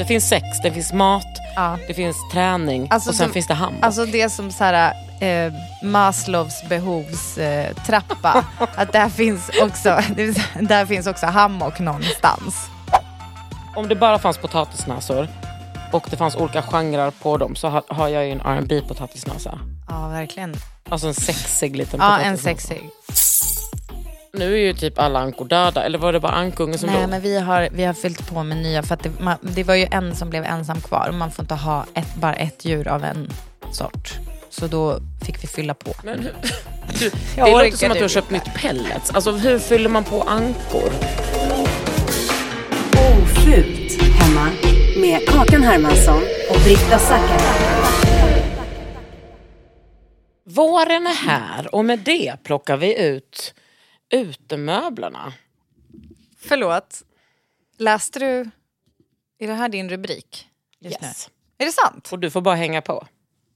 [0.00, 1.78] Det finns sex, det finns mat, Ja.
[1.88, 3.76] det finns träning Alltså och sen som- finns det hamn.
[3.82, 8.44] Alltså det som så här, eh, Maslows behovstrappa.
[8.60, 10.00] Eh, att där finns, också,
[10.60, 12.66] där finns också hammock någonstans.
[13.76, 15.28] Om det bara fanns potatisnäsor
[15.92, 19.58] och det fanns olika genrer på dem så har, har jag ju en R&B potatisnäsa.
[19.88, 20.54] Ja, verkligen.
[20.88, 22.30] Alltså en sexig liten Ja, potatisnäsa.
[22.30, 22.90] en sexig.
[24.32, 27.10] Nu är ju typ alla ankor döda, eller var det bara ankungen som Nej, dog?
[27.10, 28.82] men vi har, vi har fyllt på med nya.
[28.82, 31.08] För att det, man, det var ju en som blev ensam kvar.
[31.08, 33.30] och Man får inte ha ett, bara ett djur av en
[33.72, 34.12] sort.
[34.50, 35.92] Så då fick vi fylla på.
[36.02, 36.22] Men
[36.98, 39.10] du, det låter som att du har typ köpt nytt pellets.
[39.10, 40.92] Alltså hur fyller man på ankor?
[42.92, 44.48] Ofult hemma
[44.96, 47.40] med Kakan Hermansson och Britta Zackari.
[50.44, 53.54] Våren är här och med det plockar vi ut
[54.10, 55.32] utemöblerna.
[56.38, 57.02] Förlåt.
[57.78, 58.50] Läste du,
[59.38, 60.48] är det här din rubrik?
[60.80, 61.28] Just Yes.
[61.58, 61.64] nu?
[61.64, 62.08] Är det sant?
[62.12, 63.06] Och du får bara hänga på.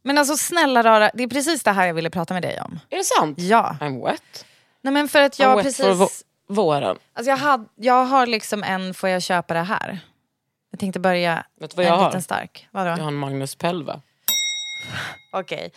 [0.03, 2.81] Men alltså snälla rara, det är precis det här jag ville prata med dig om.
[2.91, 3.39] Är det sant?
[3.39, 3.77] Ja.
[3.81, 4.47] I'm wet.
[4.83, 5.87] Nej men för att jag precis...
[5.87, 6.09] for
[6.55, 6.99] våren.
[7.13, 9.99] Alltså jag, had, jag har liksom en, får jag köpa det här?
[10.71, 12.07] Jag tänkte börja Vet du vad en jag har?
[12.09, 12.69] liten stark.
[12.71, 12.91] Vadå?
[12.91, 14.01] Jag har en Magnus Pelve.
[15.33, 15.73] Okej.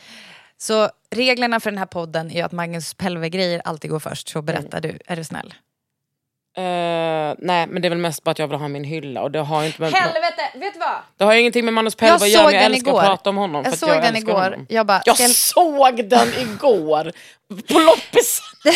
[0.58, 4.30] Så reglerna för den här podden är att Magnus Pelve-grejer alltid går först.
[4.30, 5.54] Så berättar du, är du snäll?
[6.58, 6.64] Eh,
[7.38, 9.40] nej men det är väl mest bara att jag vill ha min hylla och det
[9.40, 10.98] har inte med, Helvete, vet du vad?
[11.18, 13.00] det har ingenting med Magnus Pelve att göra men jag den älskar igår.
[13.02, 13.64] att prata om honom.
[13.66, 14.34] Jag såg jag den igår.
[14.42, 14.66] Honom.
[14.70, 17.12] Jag bara, jag såg den igår!
[17.74, 18.42] På loppis!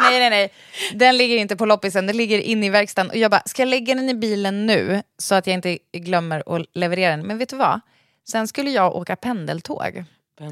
[0.00, 0.52] Nej, nej, nej.
[0.94, 3.10] Den ligger inte på loppisen, den ligger inne i verkstaden.
[3.10, 6.42] Och jag bara, ska jag lägga den i bilen nu så att jag inte glömmer
[6.46, 7.26] att leverera den?
[7.26, 7.80] Men vet du vad?
[8.30, 10.04] Sen skulle jag åka pendeltåg.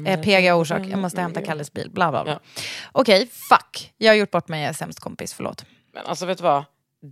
[0.05, 1.89] Eh, PGA orsak, jag måste hämta Kalles bil.
[1.91, 2.33] Bla, bla, bla.
[2.33, 2.61] Ja.
[2.91, 3.93] Okej, fuck.
[3.97, 5.65] Jag har gjort bort mig, jag är sämst kompis, förlåt.
[5.93, 6.63] Men alltså vet du vad?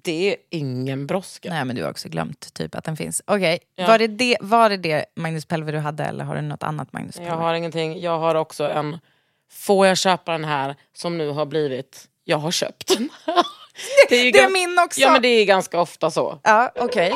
[0.03, 1.49] Det är ingen brådska.
[1.49, 3.21] Nej men du har också glömt typ att den finns.
[3.27, 3.88] Okej, Ja.
[3.88, 6.93] var, det det, var det det Magnus Pelve du hade eller har du något annat
[6.93, 7.29] Magnus Pelve?
[7.31, 7.99] Jag har ingenting.
[7.99, 8.97] Jag har också en...
[9.51, 12.05] Får jag köpa den här som nu har blivit...
[12.23, 13.09] Jag har köpt den.
[14.09, 15.01] det är, det är min också!
[15.01, 16.39] Ja men det är ganska ofta så.
[16.44, 17.13] Ja, okej.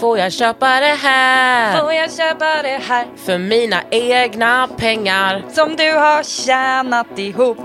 [0.00, 1.80] Får jag köpa det här?
[1.80, 5.44] Får jag köpa det här För mina egna pengar.
[5.50, 7.58] som du har tjänat ihop?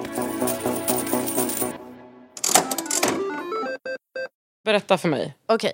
[4.66, 5.34] Berätta för mig.
[5.46, 5.74] Okej,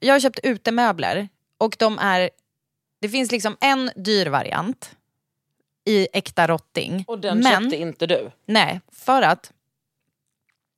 [0.00, 2.30] jag har köpt utemöbler och de är...
[3.00, 4.96] Det finns liksom en dyr variant
[5.84, 7.04] i äkta rotting.
[7.06, 8.30] Och den men, köpte inte du?
[8.46, 9.52] Nej, för att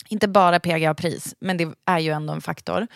[0.09, 2.87] inte bara PGA-pris, men det är ju ändå en faktor.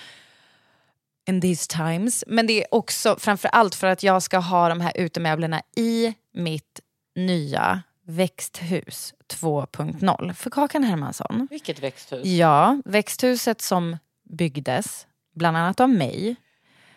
[1.28, 2.25] In these times.
[2.27, 6.15] Men det är också framför allt för att jag ska ha de här utemöblerna i
[6.34, 6.81] mitt
[7.15, 11.49] nya växthus 2.0 för Kakan Hermansson.
[11.50, 12.26] Vilket växthus?
[12.26, 16.37] Ja, växthuset som byggdes bland annat av mig,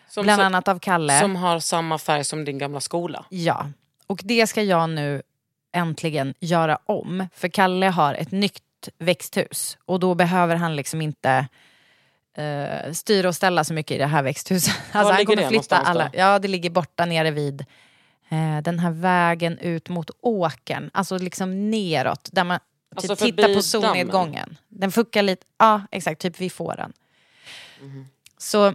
[0.08, 1.20] Som, bland som, annat av Kalle.
[1.20, 3.24] som har samma färg som din gamla skola.
[3.28, 3.70] Ja,
[4.06, 5.22] och det ska jag nu
[5.72, 7.28] äntligen göra om.
[7.34, 8.62] För Kalle har ett nytt
[8.98, 11.48] växthus och då behöver han liksom inte
[12.38, 14.74] uh, styra och ställa så mycket i det här växthuset.
[14.92, 16.04] Alltså han kommer flytta alla.
[16.12, 16.18] då?
[16.18, 17.60] Ja, det ligger borta nere vid
[18.28, 20.90] eh, den här vägen ut mot åkern.
[20.94, 22.58] Alltså liksom neråt, där man
[22.96, 24.56] Alltså typ tittar förbi på solnedgången.
[24.68, 26.92] Den fuckar lite, ja exakt, typ vid fåren.
[27.80, 28.06] Mhm.
[28.38, 28.74] Så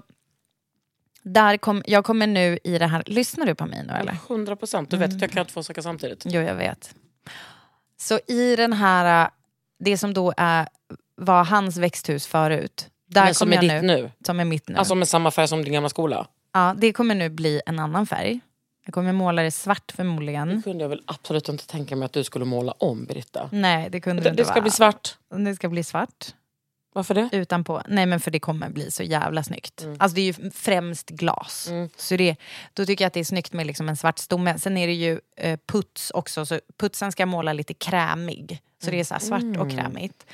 [1.23, 4.17] där kom, jag kommer nu i det här, lyssnar du på mig nu eller?
[4.29, 4.89] 100 procent.
[4.89, 6.23] Du vet att jag kan inte få saker samtidigt.
[6.25, 6.95] Jo, jag vet.
[7.97, 9.29] Så i den här,
[9.79, 10.67] det som då är,
[11.15, 12.89] var hans växthus förut.
[13.11, 14.11] Där Men som kommer är ditt nu?
[14.25, 14.75] Som är mitt nu.
[14.75, 16.27] Alltså med samma färg som din gamla skola?
[16.53, 18.39] ja, det kommer nu bli en annan färg.
[18.85, 20.55] Jag kommer måla det svart förmodligen.
[20.55, 23.49] Det kunde jag väl absolut inte tänka mig att du skulle måla om Britta.
[23.51, 24.61] Nej, det kunde Det, inte det ska vara.
[24.61, 25.15] bli svart.
[25.45, 26.25] Det ska bli svart.
[26.93, 27.29] Varför det?
[27.31, 27.81] utanpå.
[27.87, 29.87] Nej men för det kommer bli så jävla snyggt.
[29.99, 31.69] Alltså det är ju främst glas.
[31.97, 32.35] Så det,
[32.73, 34.57] då tycker jag att det är snyggt med liksom en svart stomme.
[34.59, 38.61] Sen är det ju eh, puts också, så putsen ska måla lite krämig.
[38.83, 40.25] Så det är så svart och krämigt.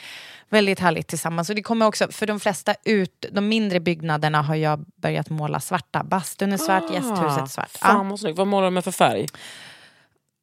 [0.50, 1.50] Väldigt härligt tillsammans.
[1.50, 5.60] Och det kommer också, för de flesta ut, de mindre byggnaderna har jag börjat måla
[5.60, 6.04] svarta.
[6.04, 7.70] Bastun är svart, gästhuset är svart.
[7.82, 8.38] Ah, Fan vad snyggt.
[8.38, 9.26] Vad målar du med för färg?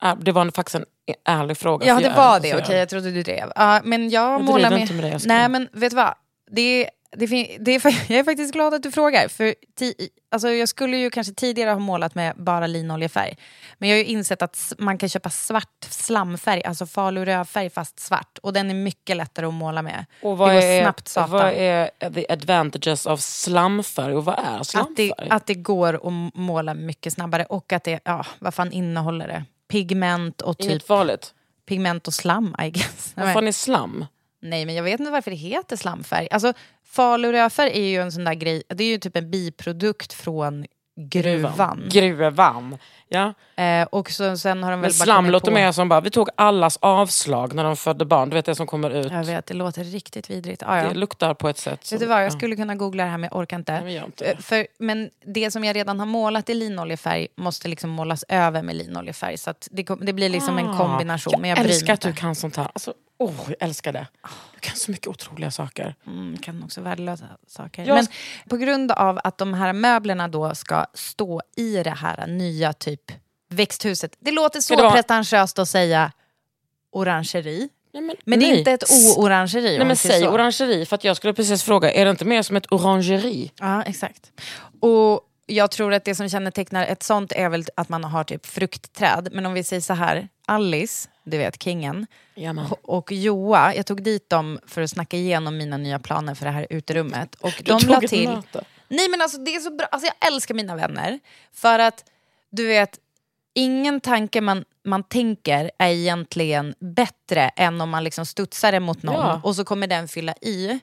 [0.01, 0.85] Ah, Det var faktiskt en
[1.25, 1.87] ärlig fråga.
[1.87, 3.53] Ja det var det, okej jag trodde du drev.
[3.57, 4.95] Ja, men jag, Jag målar med...
[4.95, 5.21] med det.
[5.27, 6.15] Nej men vet du vad?
[6.51, 7.27] Det, det,
[7.61, 9.29] det är, jag är faktiskt glad att du frågar.
[9.29, 9.95] För ti,
[10.31, 13.37] alltså jag skulle ju kanske tidigare ha målat med bara linoljefärg.
[13.85, 18.01] Men jag har ju insett att man kan köpa svart slamfärg, alltså falu rödfärg fast
[18.01, 18.39] svart.
[18.43, 20.05] Och den är mycket lättare att måla med.
[20.23, 21.31] Och vad är, snabbt satan.
[21.31, 24.95] vad är the advantages av slamfärg och vad är att, slamfärg?
[25.19, 29.29] det, att det går att måla mycket snabbare och att det, ja vad fan innehåller
[29.29, 29.45] det?
[29.69, 31.35] Pigment och typ Inget farligt.
[31.67, 33.13] pigment och slam I guess.
[33.17, 34.07] Vad fan är slam?
[34.43, 36.29] Nej, men jag vet inte varför det heter slamfärg.
[36.31, 36.53] Alltså,
[36.85, 40.67] falurödfärg är ju en sån där grej, det är ju typ en biprodukt från
[40.97, 41.83] gruvan.
[41.91, 42.79] Gruvan.
[43.09, 43.35] Ja.
[43.65, 46.77] Eh, och så, sen har de Men väl på- mer som bara, vi tog allas
[46.83, 48.31] avslag när de födde barn.
[48.31, 49.13] Du vet det som kommer ut.
[49.13, 50.63] Jag vet, det låter riktigt vidrigt.
[50.67, 50.89] Ah, ja.
[50.89, 51.85] Det luktar på ett sätt.
[51.87, 52.31] Som, Vet du vad, jag ja.
[52.31, 53.73] skulle kunna googla det här men jag orkar inte.
[53.73, 54.43] Nej, men inte Eh, det.
[54.43, 58.77] För, men det som jag redan har målat i linoljefärg måste liksom målas över med
[58.77, 59.39] linoljefärg.
[59.39, 61.41] Så det, det blir liksom en kombination.
[61.41, 62.69] men jag jag älskar att du kan sånt här.
[62.73, 64.07] Alltså, åh, jag älskar det.
[64.55, 65.95] Du kan så mycket otroliga saker.
[66.07, 67.85] Mm, kan också värdelösa saker.
[67.85, 68.07] Jag Men
[68.49, 73.13] på grund av att de här möblerna då ska stå i det här nya typ
[73.49, 74.17] växthuset.
[74.21, 76.13] Det låter så det pretentiöst att säga
[76.91, 77.69] orangeri.
[77.93, 78.59] Nej, men Men det är nej.
[78.59, 79.79] inte ett o-orangeri.
[79.79, 80.31] Nej men säger säg så.
[80.31, 83.53] orangeri, för att jag skulle precis fråga, är det inte mer som ett orangeri?
[83.61, 84.33] Ja, exakt.
[84.81, 88.47] Och jag tror att det som kännetecknar ett sånt är väl att man har typ
[88.47, 89.29] fruktträd.
[89.33, 92.67] Men om vi säger så här, Alice, du vet kingen, Jamen.
[92.83, 96.51] och Joa, jag tog dit dem för att snacka igenom mina nya planer för det
[96.53, 97.35] här uterummet.
[97.35, 98.29] Och Du de tog la ett till...
[98.29, 98.65] möte.
[98.89, 101.21] Nej men alltså det är så bra, alltså, jag älskar mina vänner.
[101.53, 102.05] För att
[102.51, 102.99] du vet,
[103.55, 109.03] ingen tanke man, man tänker är egentligen bättre än om man liksom studsar det mot
[109.03, 109.41] någon Ja.
[109.45, 110.79] och så kommer den fylla i.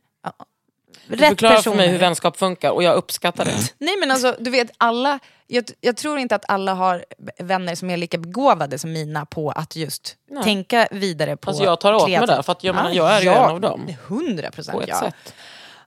[1.08, 3.74] Ja, Du förklarar för mig hur vänskap funkar och jag uppskattar det.
[3.78, 7.06] Nej men alltså du vet alla, jag, jag tror inte att alla har
[7.40, 10.44] vänner som är lika begåvade som mina på att just Nej.
[10.44, 13.22] tänka vidare på Alltså jag tar åt mig där, för att jag menar, jag är
[13.22, 13.94] ju en av dem.
[14.08, 15.00] Hundra På procent ett ja.
[15.00, 15.34] sätt.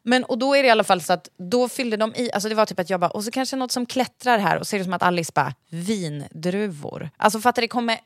[0.06, 2.48] Men och då är det i alla fall så att då fyllde de i, alltså
[2.48, 4.76] det var typ att jag bara, och så kanske något som klättrar här och så
[4.76, 7.10] är det som att Alice bara, vindruvor.
[7.16, 7.98] Alltså för att det kommer,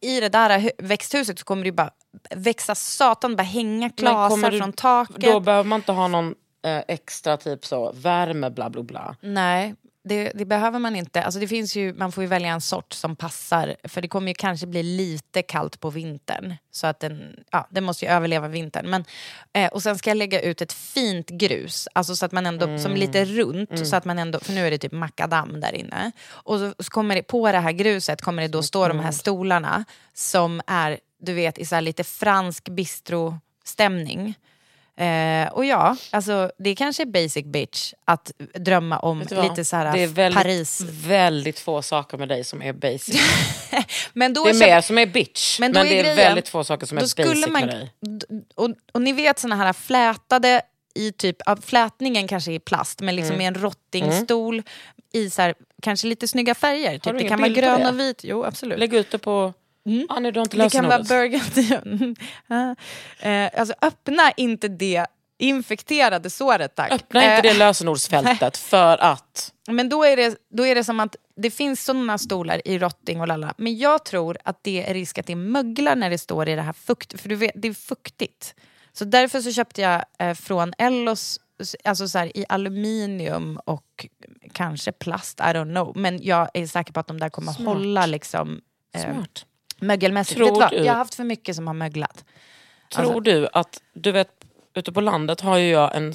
[0.00, 1.90] i det där hu- växthuset så kommer det ju bara
[2.36, 5.16] växa satan, bara hänga klasar från taket.
[5.20, 9.16] Då behöver man inte ha någon eh, extra typ så värme bla bla bla.
[9.20, 9.74] Nej,
[10.04, 11.22] det, det behöver man inte.
[11.22, 13.76] Alltså det finns ju, man får ju välja en sort som passar.
[13.84, 16.54] För det kommer ju kanske bli lite kallt på vintern.
[16.70, 18.90] Så att den, ja, den måste ju överleva vintern.
[18.90, 19.04] Men,
[19.52, 21.88] eh, och sen ska jag lägga ut ett fint grus.
[21.92, 23.88] Alltså så att man ändå, som lite runt.
[23.88, 26.12] Så att man ändå, för nu är det typ makadam där inne.
[26.28, 29.12] Och så, så kommer det, på det här gruset kommer det då stå de här
[29.12, 29.84] stolarna.
[30.14, 34.34] Som är, du vet, i så här lite fransk bistro-stämning.
[34.96, 39.92] Eh, och ja, alltså, det kanske är basic bitch att drömma om lite så här
[39.96, 40.80] det är väldigt, Paris.
[41.06, 43.20] väldigt få saker med dig som är basic.
[44.12, 46.64] Men då Det är mer som är bitch, men, då det är grejen- väldigt få
[46.64, 47.90] saker som är basic man, med dig.
[48.54, 50.62] och, och ni vet såna här flätade
[50.94, 53.40] i typ, flätningen kanske är i plast men liksom Mm.
[53.40, 54.62] i en rottingstol
[55.12, 56.98] i så här, kanske lite snygga färger.
[56.98, 57.18] Typ.
[57.18, 58.20] Det kan vara grön och vit.
[58.24, 58.78] Jo absolut.
[58.78, 59.52] Lägg ut det på...
[60.08, 60.68] Ah, nej, inte Mm.
[60.68, 62.14] det kan vara burgundy.
[63.20, 65.06] Eh, alltså öppna inte det
[65.38, 66.92] infekterade såret tack.
[66.92, 69.52] Öppna inte Eh, det lösenordsfältet för att...
[69.68, 73.20] Men då är, det, då är det som att det finns sådana stolar i rotting
[73.20, 73.54] och lalla.
[73.58, 76.62] Men jag tror att det är risk att det möglar när det står i det
[76.62, 77.20] här fukt.
[77.20, 78.54] För du vet, det är fuktigt.
[78.92, 81.40] Så därför så köpte jag eh, från Ellos,
[81.84, 84.06] alltså så här, i aluminium och
[84.52, 85.96] kanske plast, I don't know.
[85.96, 87.66] Men jag är säker på att de där kommer Smart.
[87.66, 88.60] hålla liksom
[88.94, 89.46] eh, Smart.
[89.82, 90.36] Mögelmässigt.
[90.36, 90.70] Tror Vet du vad?
[90.70, 92.24] du- Jag har haft för mycket som har möglat.
[92.94, 96.14] Tror Alltså- du att, du vet, ute på landet har ju jag en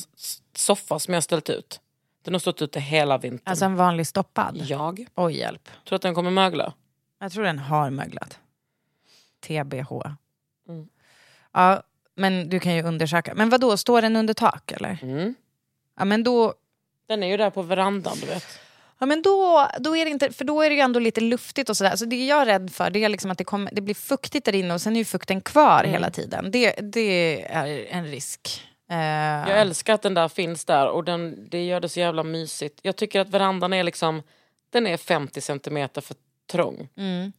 [0.56, 1.80] soffa som jag har ställt ut.
[2.24, 3.42] Den har stått ute hela vintern.
[3.52, 4.58] Alltså en vanlig stoppad.
[4.58, 5.70] jag Oj hjälp.
[5.88, 6.74] tror att den kommer mögla.
[7.20, 8.40] Jag tror den har möglat.
[9.48, 9.92] TBH.
[10.70, 10.88] Mm.
[11.54, 11.84] Ja,
[12.16, 13.34] men du kan ju undersöka.
[13.36, 15.00] Men vad då står den under tak eller?
[15.02, 15.36] Mm.
[15.98, 16.54] Ja, men då...
[17.08, 18.46] Den är ju där på verandan, du vet.
[19.00, 21.70] Ja, men då, då är det inte, för då är det ju ändå lite luftigt
[21.70, 21.96] och sådär.
[21.96, 24.46] Så det jag är rädd för det är liksom att det, kommer, det blir fuktigt
[24.46, 25.92] där inne och sen är ju fukten kvar Mm.
[25.92, 26.52] hela tiden.
[26.52, 28.64] Det, det är en risk.
[28.90, 28.98] Eh,
[29.50, 32.80] Jag älskar att den där finns där och den, det gör det så jävla mysigt.
[32.82, 34.24] Jag tycker att verandan är liksom
[34.70, 36.16] den är 50 centimeter för
[36.52, 36.90] trång.
[36.98, 37.32] mm.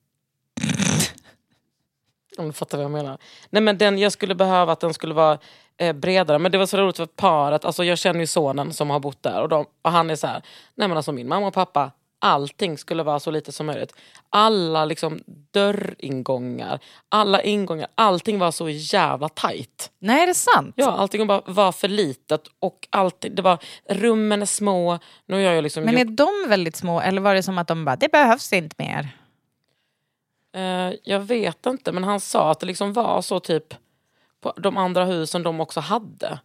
[2.38, 3.18] Om du fattar vad jag menar.
[3.50, 5.38] Nej, men den, jag skulle behöva att den skulle vara
[5.76, 6.38] eh, bredare.
[6.38, 7.64] Men det var så roligt för paret.
[7.64, 9.42] Alltså, jag känner ju sonen som har bott där.
[9.42, 10.42] Och, de, och han är så här,
[10.74, 11.90] nej men alltså min mamma och pappa,
[12.20, 13.92] allting skulle vara så lite som möjligt.
[14.30, 15.20] Alla liksom
[15.52, 19.90] dörringångar, alla ingångar, allting var så jävla tajt.
[19.98, 20.74] Nej, är det sant?
[20.76, 24.98] Ja, allting bara var för litet och allting, det var, rummen är små.
[25.26, 27.68] Nu har jag liksom Men gjort, är de väldigt små eller var det som att
[27.68, 29.08] de bara, det behövs inte mer?
[30.52, 33.74] Eh, jag vet inte, men han sa att det liksom var så typ
[34.40, 36.38] på de andra husen de också hade.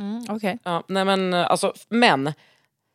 [0.00, 0.58] Mm, Okej.
[0.62, 2.32] Ja, nej men, eh, alltså, men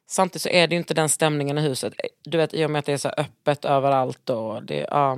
[0.09, 1.93] samtidigt så är det ju inte den stämningen i huset.
[2.23, 4.29] Du vet, I och med att det är så öppet överallt.
[4.29, 5.15] Och det, ja,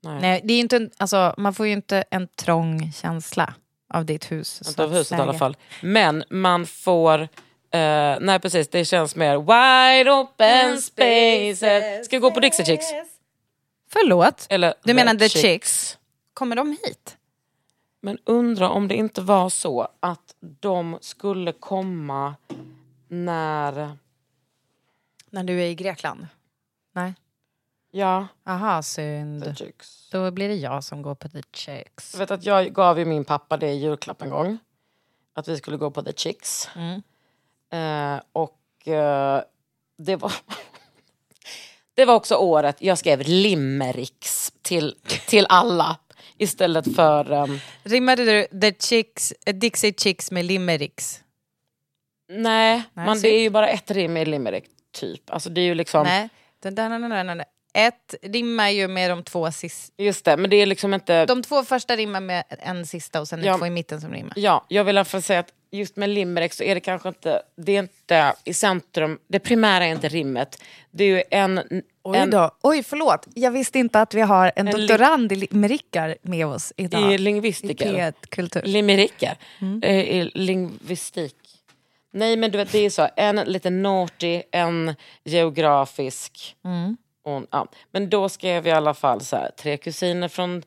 [0.00, 0.20] nej.
[0.20, 3.54] Nej, det är inte, en- alltså, man får ju inte en trång känsla
[3.88, 4.62] av ditt hus.
[4.68, 5.56] Inte av huset i alla fall.
[5.82, 7.28] Men man får...
[7.70, 12.04] eh, nej precis, det känns mer wide open spaces.
[12.04, 12.86] Ska vi gå på Dixie Chicks?
[13.88, 14.46] Förlåt?
[14.50, 15.98] Eller Du menar The Chicks?
[16.34, 17.16] Kommer de hit?
[18.02, 22.34] Men undra om det inte var så att de skulle komma
[23.08, 23.96] när...
[25.30, 26.26] När du är i Grekland?
[26.92, 27.14] Nej.
[27.90, 29.58] Ja, Aha, The synd.
[29.58, 30.08] Chicks.
[30.10, 32.14] Då blir det jag som går på The Chicks.
[32.14, 34.58] Jag vet att jag gav ju min pappa det i julklapp en gång.
[35.34, 36.68] Att vi skulle gå på The Chicks.
[36.76, 37.02] Mm.
[37.72, 39.42] Eh, och eh,
[39.98, 40.32] det var...
[41.94, 44.94] det var också året jag skrev limericks till,
[45.26, 45.96] till alla.
[46.38, 47.30] Istället för...
[47.32, 51.20] ehm, Rimmade du The Chicks, eh, Dixie Chicks med limericks?
[52.32, 55.30] nej, Nej, man, det är ju bara ett rim i limerick, typ.
[55.30, 56.02] Alltså det är ju liksom...
[56.06, 56.28] Nej.
[56.62, 57.46] Den där, nej, nej, nej, nej.
[57.74, 60.02] Ett rimmar ju med de två sista.
[60.02, 61.26] Just det, men det är liksom inte...
[61.26, 63.58] De två första rimmar med en sista och sen Ja.
[63.58, 64.32] två i mitten som rimmar.
[64.36, 67.08] Ja, jag vill i alla fall säga att just med limerick så är det kanske
[67.08, 70.62] inte, det är inte i centrum, det primära är inte rimmet.
[70.90, 71.82] Det är ju en...
[72.02, 72.50] Oj en då.
[72.62, 73.26] Oj, förlåt.
[73.34, 77.10] Jag visste inte att vi har en, En doktorand i limerickar med oss idag.
[77.12, 77.94] I I lingvistiker.
[77.94, 78.62] P1-kultur.
[78.62, 79.36] Limericker.
[79.82, 81.36] Eh, I lingvistik.
[82.12, 86.56] Nej men du vet det är så, en lite naughty, en geografisk.
[87.24, 87.66] Och, ja.
[87.92, 90.62] Men då skrev jag i alla fall så här, tre kusiner från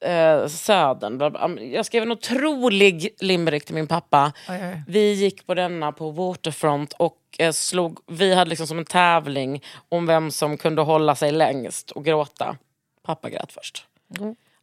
[0.00, 1.72] eh, södern.
[1.72, 4.32] Jag skrev en otrolig limerick till min pappa.
[4.48, 4.82] Oj, oj.
[4.88, 9.64] Vi gick på denna på Waterfront och eh, slog, vi hade liksom som en tävling
[9.88, 12.56] om vem som kunde hålla sig längst och gråta.
[13.02, 13.86] Pappa grät först.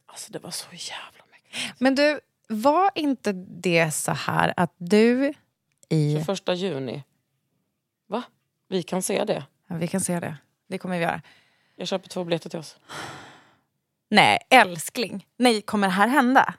[0.06, 1.80] Alltså det var så jävla mycket.
[1.80, 5.34] Men du, var inte det så här att du
[5.88, 6.22] i...
[6.26, 7.02] Första juni.
[8.06, 8.22] Va?
[8.68, 9.44] Vi kan se det.
[9.68, 10.36] Ja, vi kan se det.
[10.68, 11.22] Det kommer vi göra.
[11.76, 12.76] Jag köper två biljetter till oss.
[14.08, 15.26] Nej, älskling.
[15.36, 16.54] Nej, kommer det här hända?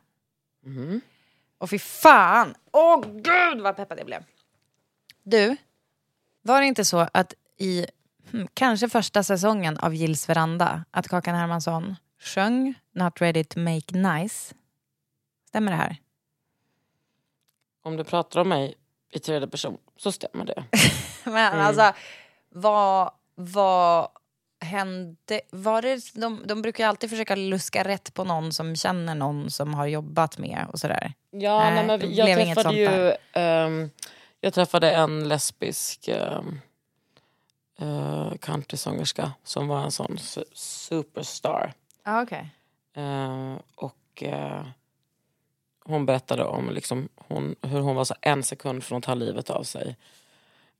[0.65, 1.01] Mm.
[1.57, 2.55] Och fy fan!
[2.71, 4.23] Åh gud vad peppad jag blev.
[5.23, 5.57] Du,
[6.41, 7.85] var det inte så att i
[8.31, 13.97] hmm, kanske första säsongen av Gills veranda att Kakan Hermansson sjöng Not ready to make
[13.97, 14.55] nice?
[15.47, 15.97] Stämmer det här?
[17.83, 18.75] Om du pratar om mig
[19.11, 20.63] i tredje person så stämmer det.
[21.23, 21.93] Men alltså,
[22.49, 24.09] vad, vad
[24.59, 25.41] hände?
[25.49, 29.51] Var det, de, de brukar ju alltid försöka luska rätt på någon som känner någon
[29.51, 31.13] som har jobbat med och sådär.
[31.31, 33.89] Ja, Nej, nej, men jag träffade ju ehm,
[34.39, 36.09] Jag träffade en lesbisk
[37.79, 41.73] um, countrysångerska som var en sån su- superstar.
[42.03, 42.45] Ah, okay.
[42.93, 44.65] Eh, och eh,
[45.85, 49.49] hon berättade om liksom, hon, hur hon var så en sekund från att ta livet
[49.49, 49.95] av sig.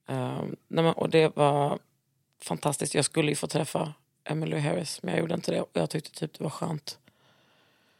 [0.07, 1.79] Eh, nej men, och det var
[2.43, 2.95] fantastiskt.
[2.95, 5.61] Jag skulle ju få träffa Emily Harris men jag gjorde inte det.
[5.61, 6.99] Och jag tyckte typ det var skönt.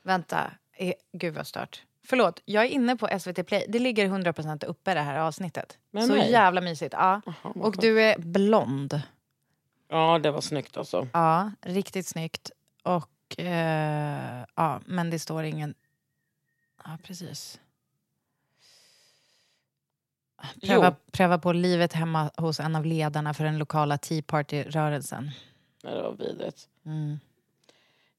[0.04, 1.84] Vänta, eh, gud vad stört.
[2.06, 3.66] Förlåt, jag är inne på SVT Play.
[3.70, 5.78] Det ligger 100% uppe det här avsnittet.
[5.92, 6.32] Med Så mig?
[6.32, 6.94] jävla mysigt.
[6.98, 7.22] Ja.
[7.26, 7.82] vad Och skönt.
[7.82, 9.02] du är blond.
[9.90, 11.08] Ja det var snyggt alltså.
[11.14, 12.52] Ja, riktigt snyggt.
[12.84, 15.74] Och eh, ja, men det står ingen...
[16.86, 17.60] Ja, precis.
[20.62, 25.32] Pröva, pröva på livet hemma hos en av ledarna för den lokala Tea Party-rörelsen.
[25.84, 26.68] Nej, det var vidrigt.
[26.86, 27.20] Mm.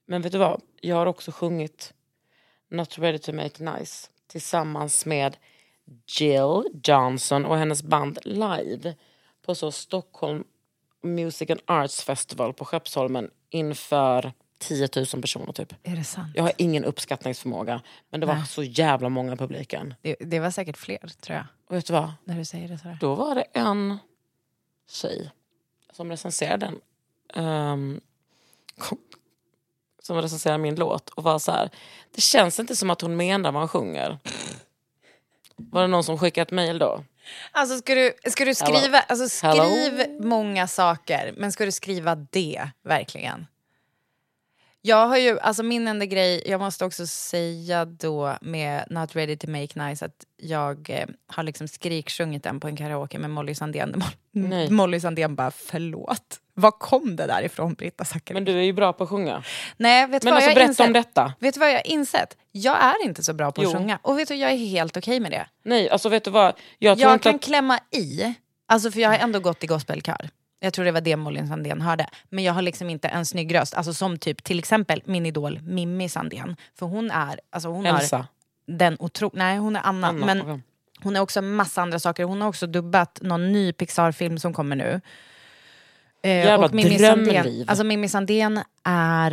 [0.07, 0.61] Men vet du vad?
[0.81, 1.95] Jag har också sjungit
[2.71, 5.37] Not ready to make nice tillsammans med
[6.19, 8.95] Jill Johnson och hennes band live
[9.43, 10.45] på så Stockholm
[11.03, 15.75] Music and Arts Festival på Skeppsholmen inför 10 000 personer typ.
[15.83, 16.33] Är det sant?
[16.35, 18.47] Jag har ingen uppskattningsförmåga men det var Nej.
[18.47, 19.95] så jävla många i publiken.
[20.03, 22.13] Det, det var säkert fler, tror jag, Och vet du vad?
[22.25, 22.99] när du säger det sådär.
[23.01, 23.99] Då var det en
[24.91, 25.31] tjej
[25.93, 26.81] som recenserade den.
[27.45, 28.01] ehm,
[28.79, 28.99] kom,
[30.03, 31.71] som recenserade min låt och var så här.
[32.15, 34.19] Det känns inte som att hon menar vad hon sjunger.
[35.57, 37.05] Var det någon som skickade ett mejl då?
[37.53, 38.79] Alltså ska du, ska du Hello.
[38.79, 39.65] skriva, alltså Hello.
[39.65, 43.47] skriv många saker, men ska du skriva det verkligen?
[44.89, 49.37] Jag har ju, alltså min enda grej, jag måste också säga då med Not ready
[49.37, 53.55] to make nice att jag eh, har liksom skriksjungit den på en karaoke med Molly
[53.55, 53.95] Sandén.
[53.95, 54.71] Mo- Nej.
[54.71, 56.41] Molly Sandén bara förlåt.
[56.55, 58.35] Var kom det där ifrån Britta Zackari?
[58.35, 59.43] Men du är ju bra på att sjunga.
[59.77, 60.87] Nej, vet Men vad alltså jag berätta insett?
[60.87, 61.33] om detta.
[61.41, 62.37] Vet du vad jag har insett?
[62.53, 63.73] Jag är inte så bra på att Jo.
[63.79, 63.99] sjunga.
[64.03, 65.47] Och vet du, jag är helt okej med det.
[65.65, 66.55] Nej, alltså vet du vad?
[66.79, 67.43] Jag tror Jag kan att...
[67.43, 68.35] klämma i,
[68.69, 70.29] alltså för jag har ändå gått i gospelkör.
[70.61, 72.07] Jag tror det var det Molly Sandén hörde.
[72.29, 73.75] Men jag har liksom inte en snygg röst.
[73.75, 76.57] Alltså som typ till exempel min idol Mimmi Sandén.
[76.79, 78.27] För hon är, alltså hon har Elsa.
[78.67, 79.31] den otro...
[79.35, 80.07] Nej hon är Anna.
[80.09, 80.63] Anna, men
[81.03, 82.25] hon har också massa andra saker.
[82.25, 85.01] Hon har också dubbat någon ny Pixar-film som kommer nu.
[86.23, 86.99] Eh, Jävla och Mimmi.
[86.99, 89.33] Sandén, alltså Mimmi Sandén är...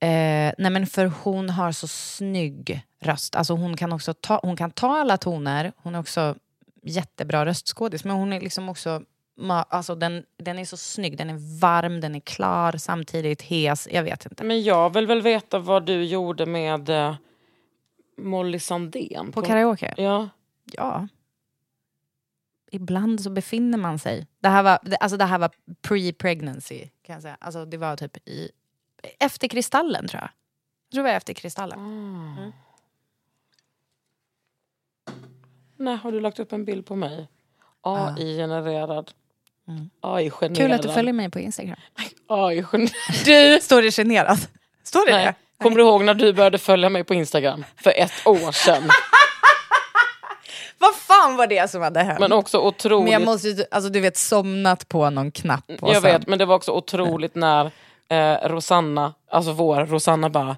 [0.00, 3.36] Eh, nej men för hon har så snygg röst.
[3.36, 5.72] Alltså hon kan också ta, hon kan ta alla toner.
[5.76, 6.34] Hon är också
[6.82, 8.04] jättebra röstskådis.
[8.04, 9.02] Men hon är liksom också...
[9.36, 11.18] ma- Alltså den, den är så snygg.
[11.18, 13.88] Den är varm, den är klar, samtidigt hes.
[13.90, 14.44] Jag vet inte.
[14.44, 17.14] Men jag vill väl veta vad du gjorde med eh,
[18.16, 19.32] Molly Sandén.
[19.32, 19.94] På karaoke?
[19.96, 20.28] Ja.
[20.64, 21.08] Ja.
[22.70, 24.26] Ibland så befinner man sig.
[24.40, 25.50] Det här var, alltså det här var
[25.82, 27.36] pre-pregnancy kan jag säga.
[27.40, 28.50] Alltså det var typ i,
[29.18, 30.30] efter Kristallen tror jag.
[30.88, 31.78] Jag tror det var efter Kristallen.
[31.78, 32.52] Mm.
[35.76, 37.28] Nej, har du lagt upp en bild på mig?
[37.80, 39.10] AI-genererad.
[39.68, 40.54] Mm.
[40.54, 41.76] Kul att du följer mig på Instagram.
[42.28, 42.90] AI-genererad.
[43.24, 43.58] Du!
[43.62, 44.38] Står det generad?
[44.84, 45.24] Står det Nej.
[45.24, 45.34] det?
[45.62, 47.64] Kommer du ihåg när du började följa mig på Instagram?
[47.76, 48.82] För ett år sedan.
[50.78, 52.20] Vad fan var det som hade hänt?
[52.20, 53.04] Men också otroligt...
[53.04, 55.64] Men jag måste ju, alltså du vet somnat på någon knapp.
[55.80, 57.70] Och Jag sen- vet, men det var också otroligt när
[58.08, 60.56] eh, Rosanna, alltså vår Rosanna bara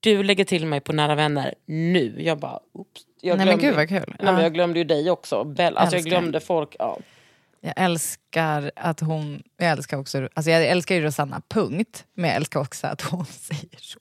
[0.00, 2.14] Du lägger till mig på nära vänner nu.
[2.18, 3.00] Jag bara oops.
[3.20, 4.14] Jag Nej, men glömde- gud, vad kul.
[4.18, 4.42] Nej, men Ja.
[4.42, 5.44] jag glömde ju dig också.
[5.44, 6.76] Bell, alltså jag glömde folk.
[6.78, 6.98] Ja.
[7.60, 12.04] Jag älskar att hon, jag älskar också, alltså jag älskar ju Rosanna, punkt.
[12.14, 13.98] Men jag älskar också att hon säger så.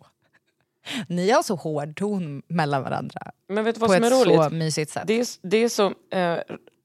[1.07, 3.21] Ni har så hård ton mellan varandra.
[3.47, 4.43] Men vet du vad på som ett är roligt?
[4.43, 5.03] så mysigt sätt.
[5.07, 6.37] Det är, det är, så, eh,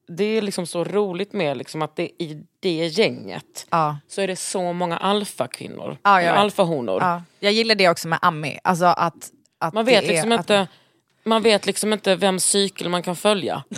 [0.07, 3.97] det är liksom så roligt med liksom att det, i det gänget Ja.
[4.07, 5.97] så är det så många alfakvinnor.
[6.03, 7.01] Ja, jag alfahonor.
[7.01, 7.23] Ja.
[7.39, 8.59] Jag gillar det också med Ami.
[8.63, 10.67] Alltså att, att Man vet liksom inte
[11.23, 13.63] man vet liksom inte vems cykel man kan följa.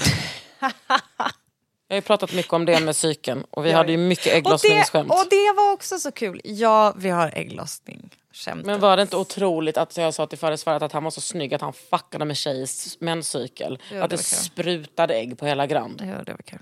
[1.88, 4.32] Jag har ju pratat mycket om det med cykeln och vi hade ju mycket och
[4.32, 5.12] det, ägglossningsskämt.
[5.12, 6.42] och det var också så kul.
[6.44, 8.10] Ja, vi har ägglossning.
[8.32, 8.66] Skämt.
[8.66, 11.22] Men var det inte otroligt att jag sa till förre svaret att han var så
[11.22, 13.80] snygg att han fuckade med tjejs menscykel?
[13.90, 14.24] Ja, det att det kul.
[14.24, 16.02] sprutade ägg på hela Grand.
[16.02, 16.60] Ja, det var kul.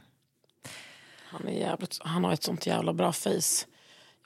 [1.25, 3.65] Han, är jävligt, han har ett sånt jävla bra face.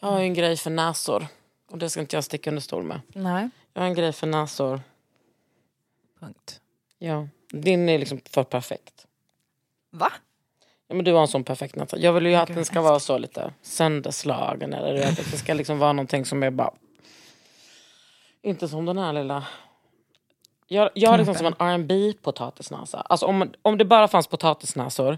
[0.01, 1.27] Jag har ju en grej för näsor.
[1.69, 3.01] Och det ska inte jag sticka under stol med.
[3.07, 3.49] Nej.
[3.73, 4.81] Jag har en grej för näsor.
[6.19, 6.61] Punkt.
[6.97, 7.27] Ja.
[7.49, 9.07] Din är liksom för perfekt.
[9.91, 10.11] Va?
[10.87, 11.97] Ja, men du har en sån perfekt näsa.
[11.97, 14.73] Jag vill ju att den ska vara så lite sönderslagen.
[14.73, 16.71] Eller du vet, att det ska liksom vara någonting som är bara...
[18.41, 19.47] Inte som den här lilla...
[20.67, 23.01] Jag, jag har liksom som en R&B potatisnäsa.
[23.01, 25.17] Alltså om, om det bara fanns potatisnäsor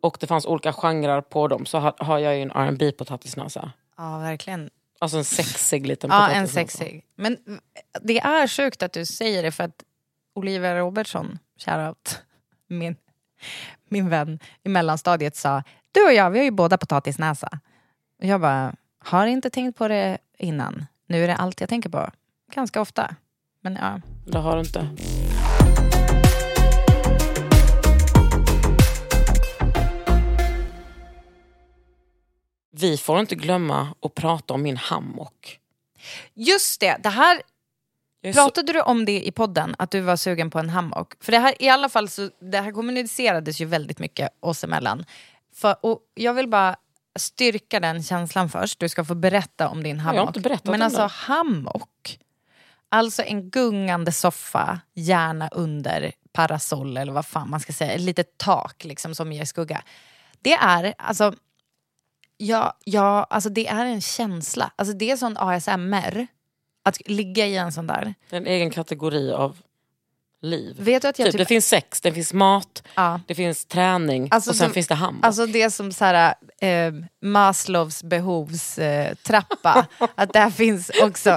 [0.00, 3.72] och det fanns olika genrer på dem så har, har jag ju en R&B potatisnäsa.
[3.96, 4.70] Ja, verkligen.
[4.98, 7.04] Alltså en sexig liten Ja, en sexig.
[7.16, 7.36] Men
[8.02, 9.84] det är sjukt att du säger det för att
[10.34, 12.18] Olivia Robertsson, shoutout,
[12.66, 12.96] min,
[13.88, 17.48] min vän i mellanstadiet sa du och jag, vi har ju båda potatisnäsa.
[18.18, 20.86] Och jag bara, har inte tänkt på det innan.
[21.06, 22.10] Nu är det allt jag tänker på.
[22.54, 23.14] Ganska ofta.
[23.60, 24.00] Men ja.
[24.26, 24.88] Det har du inte.
[32.70, 35.58] Vi får inte glömma att prata om min hammock.
[36.34, 37.42] Just det, det här
[38.20, 40.70] Jag är så- Pratade du om det i podden, att du var sugen på en
[40.70, 41.14] hammock?
[41.20, 45.04] För det här, i alla fall så, det här kommunicerades ju väldigt mycket oss emellan.
[45.54, 46.76] För, och jag vill bara
[47.18, 48.78] styrka den känslan först.
[48.78, 50.28] Du ska få berätta om din har hammock.
[50.28, 51.10] inte berättat Men om alltså den.
[51.10, 52.18] hammock,
[52.88, 58.38] alltså en gungande soffa, gärna under parasoll eller vad fan man ska säga, ett litet
[58.38, 59.82] tak liksom som ger skugga.
[60.42, 61.34] Det är, alltså,
[62.36, 64.70] ja, ja, alltså det är en känsla.
[64.76, 66.26] Alltså det är sån ASMR,
[66.88, 68.14] att ligga i en sån där.
[68.30, 69.56] En egen kategori av
[70.42, 70.76] liv.
[70.78, 71.38] Vet du att jag Typ, typ...
[71.38, 73.20] Det finns sex, det finns mat, Ja.
[73.26, 75.24] det finns träning Alltså och sen som- finns det hammock.
[75.24, 79.08] Alltså det som så här, eh, Maslows behovstrappa.
[79.08, 79.86] Eh, trappa.
[80.14, 81.30] att där finns, också,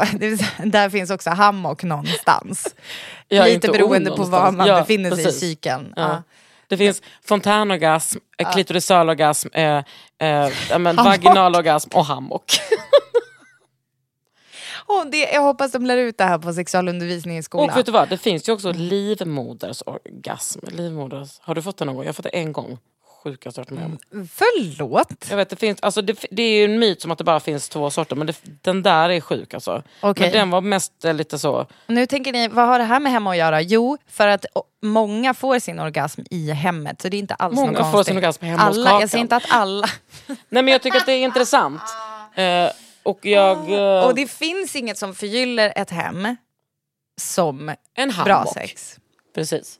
[0.66, 2.76] där finns också hammock någonstans.
[3.28, 5.44] Ja, Lite beroende på var man Ja, befinner sig precis.
[5.44, 5.94] i cykeln.
[5.96, 6.02] Ja.
[6.02, 6.24] Ja.
[6.68, 9.64] Det finns fontänorgasm, eh, klitorisalorgasm, eh,
[10.20, 12.52] eh, ja, vaginalorgasm och hammock.
[14.92, 17.70] Åh, det, jag hoppas de lär ut det här på sexualundervisning i skolan.
[17.70, 20.60] Och vet du vad, det finns ju också livmodersorgasm.
[20.68, 22.04] Livmoders, har du fått det någon gång?
[22.04, 22.78] Jag har fått det en gång.
[23.24, 24.28] Sjukast jag varit med om.
[24.34, 25.08] Förlåt?
[25.30, 27.40] Jag vet, det, finns, alltså det, det är ju en myt som att det bara
[27.40, 29.84] finns två sorter, men det, den där är sjuk alltså.
[30.02, 30.26] Okej.
[30.28, 31.66] Men den var mest eh, lite så...
[31.88, 33.62] Nu tänker ni, vad har det här med hemma att göra?
[33.62, 37.02] Jo, för att o- många får sin orgasm i hemmet.
[37.02, 38.06] Så det är inte alls Många något får konstigt.
[38.08, 39.02] sin orgasm hemma hos alla, Kakan.
[39.02, 39.88] Jag säger inte att alla.
[40.28, 41.82] Nej men jag tycker att det är intressant.
[42.36, 42.70] Eh,
[43.04, 43.58] och jag...
[43.72, 46.36] Eh, Och det finns inget som förgyller ett hem
[47.18, 48.26] som en hammock.
[48.26, 48.98] bra sex.
[49.36, 49.80] Precis.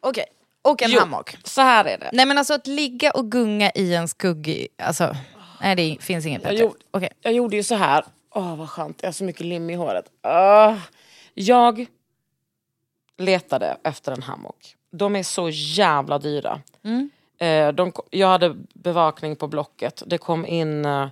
[0.00, 0.24] Okej,
[0.62, 1.36] och en Jo, hammock.
[1.44, 2.10] Så här är det.
[2.12, 4.68] Nej men alltså att ligga och gunga i en skuggig...
[4.78, 5.16] Alltså,
[5.60, 6.64] nej det finns inget Jag, bättre.
[6.64, 7.08] gjorde, Okej.
[7.20, 8.04] jag gjorde ju så här.
[8.34, 10.04] Åh vad skönt, jag har så mycket lim i håret.
[10.22, 10.74] Ah.
[11.34, 11.86] Jag
[13.18, 14.76] letade efter en hammock.
[14.90, 16.60] De är så jävla dyra.
[17.38, 20.02] Eh, de, ko- jag hade bevakning på Blocket.
[20.06, 21.08] Det kom in eh,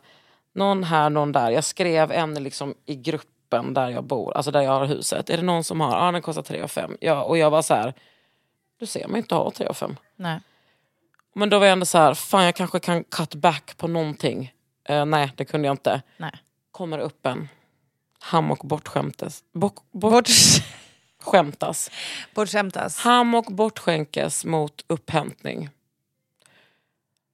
[0.55, 1.51] någon här, någon där.
[1.51, 5.31] Jag skrev en liksom i gruppen där jag bor, alltså där jag har huset.
[5.31, 6.07] Är det någon som har?
[6.07, 7.95] Ja, den kostar 3 5 ja, Och jag var så här,
[8.79, 10.41] du ser mig inte ha 3 5 Nej.
[11.35, 14.53] Men då var jag ändå så här, fan jag kanske kan cut back på någonting.
[14.89, 16.03] Eh, nej, det kunde jag inte.
[16.17, 16.33] Nej.
[16.71, 17.49] Kommer upp en
[18.19, 19.43] hammock bortskämtes.
[19.53, 20.29] Bort, bort, Bort,
[21.23, 21.91] Skämtas.
[22.35, 22.99] bortskämtas.
[22.99, 25.71] Hammock bortskänkes mot upphämtning.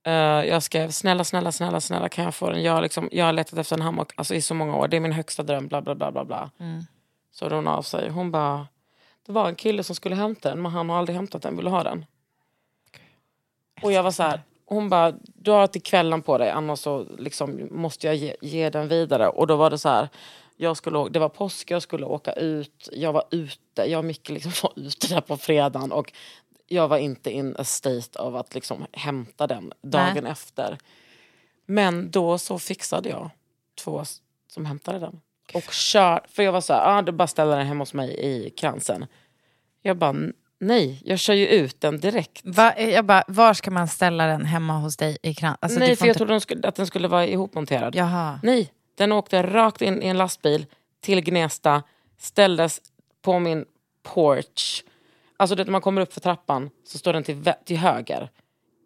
[0.03, 0.13] Eh,
[0.45, 2.63] jag skrev snälla, snälla, snälla, snälla kan jag få den?
[2.63, 4.87] Jag, liksom, jag har letat efter en hammock alltså, i så många år.
[4.87, 5.67] Det är min högsta dröm.
[5.67, 6.49] Bla, bla, bla, bla, bla.
[7.31, 8.09] Så hörde hon av sig.
[8.09, 8.67] Hon bara,
[9.25, 11.55] det var en kille som skulle hämta den men han har aldrig hämtat den.
[11.55, 12.05] Vill du ha den?
[13.81, 17.05] Och jag var så här, hon bara, du har till kvällen på dig annars så
[17.17, 19.27] liksom måste jag ge, ge den vidare.
[19.27, 20.09] Och då var det så här,
[20.57, 24.29] jag skulle, det var påsk, jag skulle åka ut, jag var ute, jag och Micke
[24.29, 26.13] liksom var ute där på fredagen och
[26.71, 30.77] jag var inte in a state av att liksom hämta den dagen efter.
[31.65, 33.29] Men då så fixade jag
[33.83, 34.03] två
[34.47, 35.21] som hämtade den.
[35.53, 38.19] Och kör, för jag var så här, ah, det bara ställa den hemma hos mig
[38.19, 39.05] i kransen.
[39.81, 42.41] Jag bara, "N- nej, jag kör ju ut den direkt.
[42.43, 45.57] Va, jag bara, var ska man ställa den hemma hos dig i kran?
[45.59, 46.17] Alltså, nej, du för jag inte...
[46.17, 47.95] trodde de skulle, att den skulle vara ihopmonterad.
[47.95, 48.39] Jaha.
[48.43, 50.65] Nej, den åkte rakt in i en lastbil
[51.01, 51.83] till Gnesta,
[52.17, 52.81] ställdes
[53.21, 53.65] på min
[54.03, 54.83] porch.
[55.41, 58.29] Alltså det, när man kommer upp för trappan så står den till, till höger.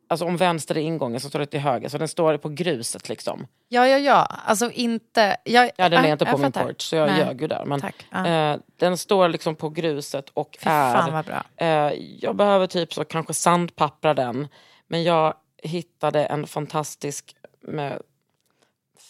[0.08, 1.90] Alltså om vänster är ingången så står det till höger.
[1.90, 3.48] Så den står på gruset liksom.
[3.68, 4.26] Ja, ja, ja.
[4.46, 5.38] Alltså inte...
[5.44, 6.66] Jag, Ja, den är Ah, inte på min fattar.
[6.68, 7.20] porch så jag Nej.
[7.20, 7.66] ljög ju där.
[7.66, 7.82] Men.
[8.12, 8.28] Ja.
[8.28, 10.94] eh, den står liksom på gruset och Fy är...
[10.94, 11.44] fan vad bra.
[11.58, 14.48] Eh, jag behöver typ så kanske sandpappra den.
[14.88, 18.02] Men jag hittade en fantastisk med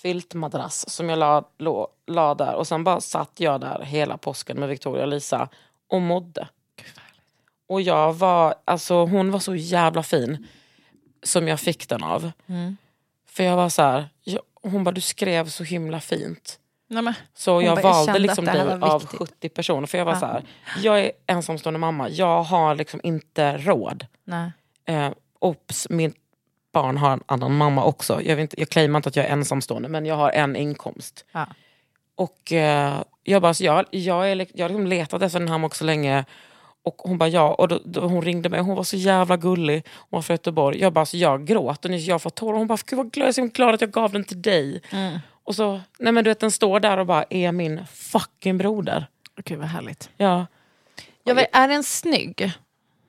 [0.01, 2.55] filtmadrass som jag la, la, la där.
[2.55, 5.49] Och sen bara satt jag där hela påsken med Victoria och Lisa
[5.89, 6.47] och mådde.
[7.67, 10.47] Och jag var, alltså hon var så jävla fin
[11.23, 12.31] som jag fick den av.
[12.47, 12.77] Mm.
[13.27, 16.59] För jag var så här, jag, hon bara du skrev så himla fint.
[16.87, 17.13] Nej, men.
[17.33, 19.19] Så jag bara, jag valde kände liksom dig av viktigt.
[19.19, 19.87] 70 personer.
[19.87, 20.19] För jag var Ja.
[20.19, 20.43] så här,
[20.83, 24.07] jag är ensamstående mamma, jag har liksom inte råd.
[24.23, 24.51] Nej.
[24.85, 26.15] Eh, ops, mitt
[26.73, 28.21] barn har en annan mamma också.
[28.21, 31.25] Jag, inte, jag claimar inte att jag är ensamstående men jag har en inkomst.
[31.31, 31.47] Ja.
[32.15, 35.65] Och eh, jag bara, så jag, jag, är, jag har liksom letat efter den här
[35.65, 36.25] också så länge.
[36.85, 39.85] Och hon bara ja, och då, då, hon ringde mig, hon var så jävla gullig.
[39.87, 40.79] Hon var från Göteborg.
[40.79, 42.57] Jag bara, så jag gråt och när jag får tårar.
[42.57, 44.81] Hon bara, gud vad glad, jag är glad att jag gav den till dig.
[44.91, 45.19] Mm.
[45.43, 49.07] Och så, nej men du vet den står där och bara är min fucking broder.
[49.45, 50.09] Gud vad härligt.
[50.17, 50.45] Ja.
[51.23, 52.51] Jag vet, är den snygg?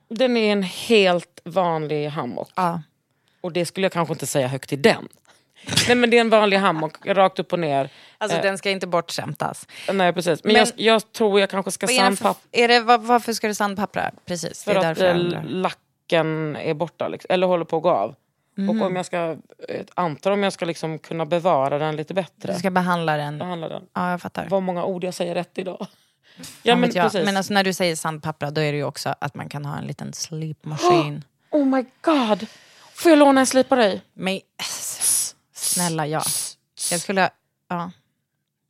[0.09, 2.51] Den är en helt vanlig hammock.
[2.55, 2.81] Ja.
[3.41, 5.07] Och det skulle jag kanske inte säga högt till den.
[5.87, 7.89] Nej men det är en vanlig hammock, rakt upp och ner.
[8.17, 8.43] Alltså Eh.
[8.43, 9.67] den ska inte bortskämtas.
[9.93, 13.53] Nej precis, men, Men- jag, jag tror jag kanske ska sandpappra var, varför ska du
[13.53, 14.11] sandpappra?
[14.25, 15.43] Precis, för det är att därför eh, undrar.
[15.43, 18.15] lacken är borta, liksom, eller håller på att gå av.
[18.57, 18.69] Mhm.
[18.81, 19.17] Och om jag ska,
[19.69, 22.53] eh, antar om jag ska liksom kunna bevara den lite bättre.
[22.53, 23.37] Du ska behandla den.
[23.39, 23.83] behandla den.
[23.93, 24.47] Ja, jag fattar.
[24.49, 25.77] Vad många ord jag säger rätt idag.
[25.79, 25.87] Fan
[26.63, 27.03] Ja men jag.
[27.05, 27.25] precis.
[27.25, 29.77] Men alltså, när du säger sandpappra då är det ju också att man kan ha
[29.77, 31.23] en liten slipmaskin.
[31.51, 32.47] Oh my god!
[32.93, 34.01] Får jag låna en slip av dig?
[34.13, 34.39] Men
[35.77, 36.21] snälla ja.
[36.91, 37.29] Jag skulle...
[37.69, 37.91] Ja,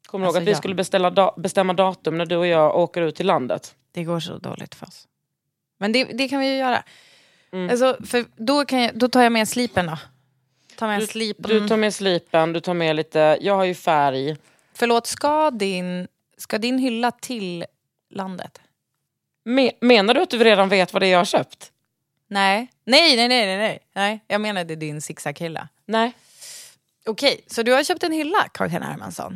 [0.08, 0.58] Kommer du Alltså, ihåg att vi ja.
[0.58, 3.76] skulle beställa da- bestämma datum när du och jag åker ut till landet?
[3.92, 5.08] det går så dåligt för oss.
[5.78, 6.84] Men det, det kan vi ju göra.
[7.52, 7.70] Mm.
[7.70, 9.98] Alltså, för då, kan jag, då tar jag med slipen då.
[10.76, 11.50] Ta med Du, slipen.
[11.50, 14.38] du tar med slipen, du tar med lite, jag har ju färg.
[14.74, 17.66] Förlåt, ska din, ska din hylla till
[18.10, 18.62] landet?
[19.46, 21.72] Me- menar du att du redan vet vad det är jag har köpt?
[22.28, 22.68] Nej.
[22.84, 23.80] Nej, nej, nej, nej, nej.
[23.96, 24.20] nej.
[24.28, 25.68] Jag menade din zigzag-hylla.
[25.86, 26.12] Nej.
[27.08, 29.34] Okej, så du har köpt en hylla, Kakan Hermansson.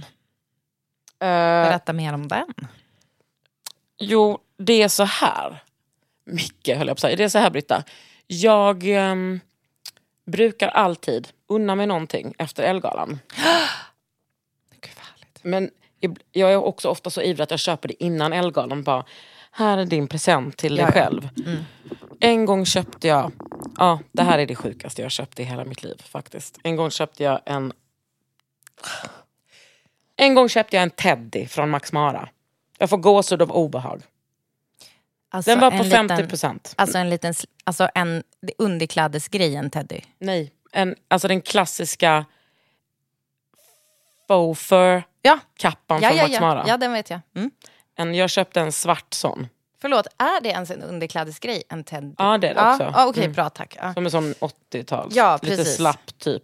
[1.19, 1.27] Eh,
[1.63, 2.53] Berätta mer om den.
[3.99, 5.63] jo, det är så här.
[6.25, 7.15] Micke höll jag på att säga.
[7.15, 7.83] Det är så här Britta.
[8.27, 9.39] Jag ehm,
[10.25, 13.09] brukar alltid unna mig någonting efter Elgalan.
[14.81, 15.43] Gud, vad härligt.
[15.43, 15.69] Men
[16.01, 18.83] ib- jag är också ofta så ivrig att jag köper det innan.
[18.83, 19.05] Bara,
[19.51, 20.93] här är din present till dig Ja, ja.
[20.93, 21.29] själv.
[22.19, 23.31] En gång köpte jag,
[23.77, 26.59] ja det här är det sjukaste jag köpt i hela mitt liv faktiskt.
[26.63, 27.73] En gång köpte jag en
[30.15, 32.29] En gång köpte jag en teddy från Max Mara.
[32.77, 34.01] Jag får gåshud av obehag.
[35.29, 36.73] Alltså Den var på en 50 liten- procent.
[36.77, 38.23] Alltså en liten, alltså en
[38.57, 40.01] underklädesgrejen Teddy.
[40.19, 42.25] Nej, en, alltså den klassiska
[44.27, 44.69] faux
[45.21, 46.39] Ja, kappan ja, från ja, Max.
[46.41, 46.63] Mara.
[46.67, 47.19] ja den vet jag.
[47.35, 47.51] Mm.
[47.95, 49.47] En, jag köpte en svart sån.
[49.81, 51.63] Förlåt, är det ens en underklädesgrej?
[51.69, 52.13] En Teddy?
[52.17, 52.83] Ja, det är det också.
[52.93, 53.33] Ja, Okej, Mm.
[53.33, 53.77] bra tack.
[53.81, 53.93] Ja.
[53.93, 55.15] Som en sån 80-tals.
[55.15, 56.43] Ja, Lite slapp typ.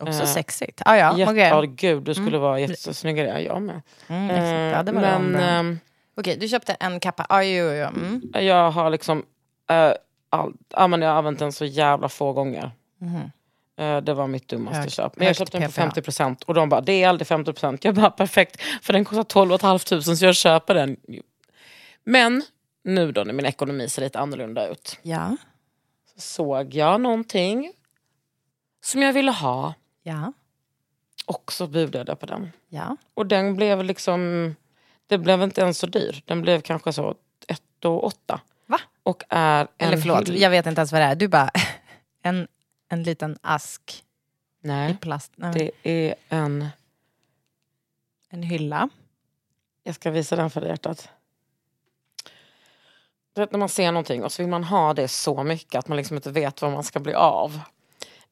[0.00, 0.82] Också Eh, sexigt.
[0.84, 1.42] Ah, ja, Jätte, okej.
[1.48, 3.40] ja, gud, du skulle vara jättesnygg i det.
[3.40, 3.82] Jag med.
[4.08, 5.78] Mm, Eh, ja, det var det men ehm,
[6.16, 7.26] Okej, du köpte en kappa.
[7.28, 7.86] Ah, jo, jo, jo.
[7.86, 8.46] Mm.
[8.46, 9.18] jag har liksom...
[9.72, 9.92] Uh,
[10.30, 12.70] all, ja, men jag har använt den så jävla få gånger.
[13.78, 15.16] Eh, det var mitt dummaste Hög- köp.
[15.16, 16.00] Men jag köpte den på PPA.
[16.00, 17.78] 50% och de bara, det är aldrig 50%.
[17.82, 18.60] Jag bara, perfekt.
[18.82, 19.78] För den kostar 12 500
[20.16, 20.96] så jag köper den.
[22.08, 22.42] Men
[22.82, 24.98] nu då när min ekonomi ser lite annorlunda ut.
[25.02, 25.36] Ja,
[26.14, 27.72] Så såg jag någonting
[28.80, 30.32] som jag ville ha ja,
[31.26, 32.52] och så budade jag på den.
[32.68, 32.96] ja.
[33.14, 34.54] Och den blev liksom,
[35.06, 36.22] det blev inte ens så dyr.
[36.24, 37.14] Den blev kanske så
[37.48, 38.40] 1 och 8.
[38.66, 38.80] Va?
[39.02, 41.14] Och är en Eller förlåt, jag vet inte ens vad det är.
[41.14, 41.50] Du bara,
[42.22, 42.48] en,
[42.88, 44.04] en liten ask
[44.62, 45.32] i Nej, plast.
[45.36, 46.66] Nej, det är en,
[48.28, 48.88] En hylla.
[49.82, 51.08] jag ska visa den för dig hjärtat.
[53.36, 55.96] Vet när man ser någonting och så vill man ha det så mycket att man
[55.96, 57.60] liksom inte vet vad man ska bli av.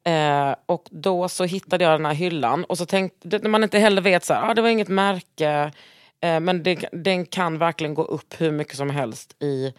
[0.04, 3.62] Eh, och då så hittade jag den här hyllan och så tänkte, det- när man
[3.64, 5.72] inte heller vet så här, ah, det var inget märke
[6.20, 9.72] eh, men det, den kan verkligen gå upp hur mycket som helst i,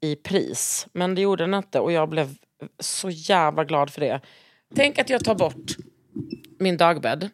[0.00, 0.86] i pris.
[0.92, 2.34] Men det gjorde den inte och jag blev
[2.78, 4.20] så jävla glad för det.
[4.76, 5.76] Tänk att jag tar bort
[6.58, 7.28] min dagbädd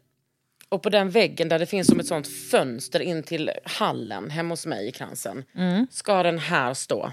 [0.68, 4.52] och på den väggen där det finns som ett sånt fönster in till hallen hemma
[4.52, 5.44] hos mig i kransen
[5.90, 7.12] ska den här stå.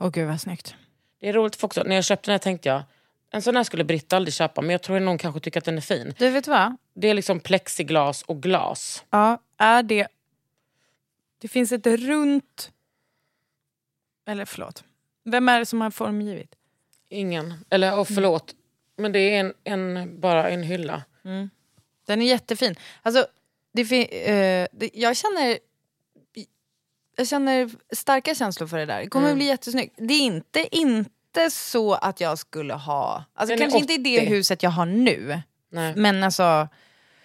[0.00, 0.74] Åh gud vad snyggt.
[1.20, 2.82] Det är roligt för också, när jag köpte den här tänkte jag
[3.30, 5.64] en sån här skulle Britta aldrig köpa men jag tror att någon kanske tycker att
[5.64, 6.14] den är fin.
[6.18, 6.76] Du vet vad?
[6.94, 9.04] Det är liksom plexiglas och glas.
[9.10, 10.06] Ja, är det...
[11.38, 12.72] Det finns ett runt...
[14.26, 14.84] Eller förlåt.
[15.24, 16.54] Vem är det som har formgivit?
[17.08, 18.54] Ingen, eller och förlåt,
[18.96, 21.02] men det är en, en, bara en hylla.
[22.06, 22.74] Den är jättefin.
[23.02, 23.26] Alltså,
[23.72, 25.58] det fin- eh, det, jag känner...
[27.16, 29.00] Jag känner starka känslor för det där.
[29.00, 29.38] Det kommer Mm.
[29.38, 29.94] bli jättesnyggt.
[29.98, 33.24] Det är inte, inte så att jag skulle ha...
[33.34, 34.26] Alltså, kanske inte i det 80.
[34.30, 35.40] huset jag har nu.
[35.70, 36.68] Nej, Men alltså...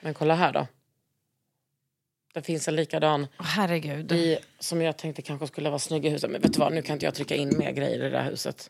[0.02, 0.68] men kolla här då.
[2.34, 4.12] Det finns en likadan åh, herregud.
[4.12, 6.30] i, som jag tänkte kanske skulle vara snygg i huset.
[6.32, 8.24] Men vet du vad, nu kan inte jag trycka in mer grejer i det där
[8.24, 8.70] huset.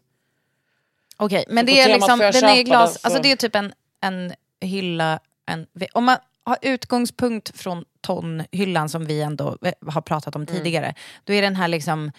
[1.17, 3.55] Okej, men Så det är liksom, den är glas, den, så- alltså det är typ
[3.55, 6.17] en, en hylla, en, om man
[6.49, 10.53] har utgångspunkt från tonhyllan som vi ändå eh, har pratat om Mm.
[10.55, 12.11] tidigare, då är den här liksom,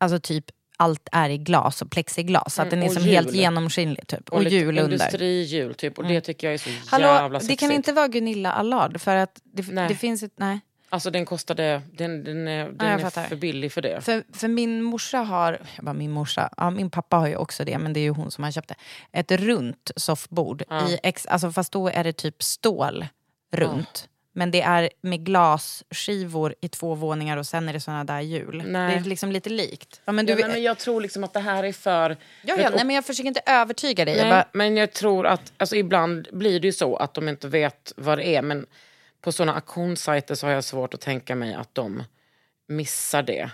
[0.00, 0.44] alltså typ
[0.76, 3.36] allt är i glas och plexiglas, så att Mm, den är och som helt hjul.
[3.36, 4.28] genomskinlig typ.
[4.28, 4.92] Och, lite hjul under.
[4.92, 5.98] Industrihjul typ.
[5.98, 7.60] Och det tycker jag är så Hallå, jävla det sexigt.
[7.60, 10.60] kan inte vara Gunilla Allard för att det, det finns ett, nej.
[10.88, 14.00] Alltså den kostade, den, den är, den jag är för billig för det.
[14.00, 17.64] För, för min morsa har, jag bara min morsa, ja, min pappa har ju också
[17.64, 18.74] det, men det är ju hon som har köpt det.
[19.12, 23.04] Ett runt soffbord, i ex, alltså, fast då är det typ stål
[23.56, 24.08] runt.
[24.36, 28.62] Men det är med glasskivor i två våningar och sen är det såna där hjul.
[28.66, 28.94] Nej.
[28.94, 30.00] Det är liksom lite likt.
[30.04, 32.10] Ja, men du, Ja, nej, men jag tror liksom att det här är för...
[32.42, 34.16] ja, ja, nej, men jag försöker inte övertyga dig.
[34.16, 37.28] Jag Nej, bara, men jag tror att alltså, ibland blir det ju så att de
[37.28, 38.42] inte vet vad det är.
[38.42, 38.66] Men
[39.20, 42.02] på såna auktionssajter så har jag svårt att tänka mig att de
[42.68, 43.50] missar det.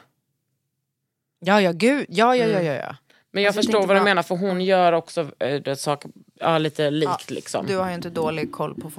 [1.40, 2.72] ja, ja, gud, ja, ja, ja, ja.
[2.72, 2.96] ja.
[3.30, 6.58] Men jag Alltså, jag förstår vad du menar för hon gör också äh, saker ja,
[6.58, 7.30] lite likt.
[7.30, 7.66] liksom.
[7.66, 8.90] Du har ju inte dålig koll på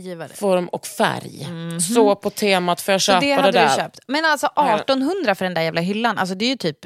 [0.00, 0.28] formgivare.
[0.28, 1.46] Form och färg.
[1.94, 3.02] Så på temat, får jag.
[3.02, 3.68] Så köpa det det, där?
[3.68, 4.00] du köpt.
[4.06, 6.78] Men alltså 1800 för den där jävla hyllan, alltså det är ju typ...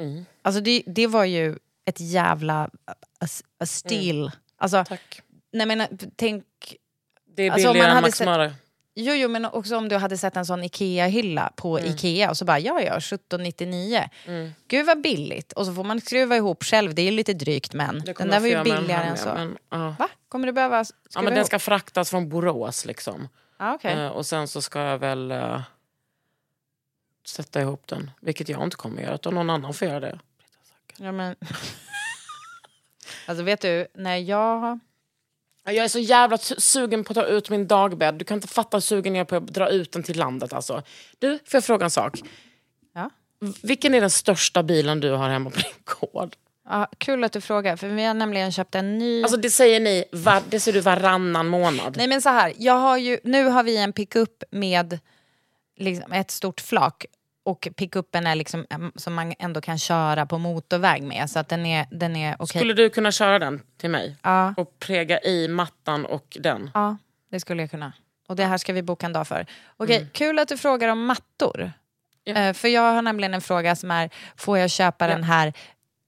[0.00, 0.24] Mm.
[0.42, 1.56] Alltså det, det var ju
[1.88, 2.64] ett jävla
[3.20, 3.26] a,
[3.60, 4.30] a steal.
[4.58, 5.20] Alltså, Tack.
[5.52, 6.44] nej men tänk...
[7.36, 8.54] Det är Alltså, billigare man än Max Mara.
[8.98, 11.90] Jo, jo, men också om du hade sett en sån Ikea-hylla på Mm.
[11.90, 14.08] Ikea och så bara, ja, ja, 1799.
[14.68, 15.52] Gud vad billigt.
[15.52, 18.02] Och så får man skruva ihop själv, det är lite drygt men.
[18.18, 19.34] Den där var ju billigare än så.
[19.34, 19.94] Men, ja.
[19.98, 20.08] Va?
[20.28, 21.46] Kommer du behöva skruva Ja, men den ihop?
[21.46, 23.28] ska fraktas från Borås liksom.
[23.58, 23.92] Ja, okej.
[23.92, 25.60] Eh, och sen så ska jag väl eh,
[27.26, 28.10] sätta ihop den.
[28.20, 30.18] Vilket jag inte kommer göra, utan någon annan får göra det.
[30.96, 31.36] Ja, men...
[33.26, 34.78] alltså vet du, när jag...
[35.66, 38.14] Ja, Jag är så jävla su- sugen på att ta ut min dagbädd.
[38.14, 40.52] Du kan inte fatta hur sugen jag är på att dra ut den till landet.
[40.52, 40.82] Alltså.
[41.18, 42.20] Du, får jag fråga en sak?
[42.94, 43.10] Ja?
[43.62, 46.36] Vilken är den största bilen du har hemma på din gård?
[46.68, 49.22] Ja, kul att du frågar, för vi har nämligen köpt en ny...
[49.22, 51.96] Alltså det säger ni, var, det ser du varannan månad.
[51.96, 54.98] Nej men så här, jag har ju, nu har vi en pickup med
[55.76, 57.06] liksom ett stort flak
[57.46, 61.66] och pickupen är liksom som man ändå kan köra på motorväg med så att den
[61.66, 62.60] är, den är okej.
[62.60, 64.16] Skulle du kunna köra den till mig?
[64.22, 64.54] Ja.
[64.56, 66.70] Och präga i mattan och den?
[66.74, 66.96] Ja,
[67.30, 67.92] det skulle jag kunna.
[68.28, 69.46] Och det här ska vi boka en dag för.
[69.76, 70.08] Okej, Mm.
[70.12, 71.72] kul att du frågar om mattor.
[72.24, 72.34] Ja.
[72.34, 75.52] Eh, för jag har nämligen en fråga som är, får jag köpa den här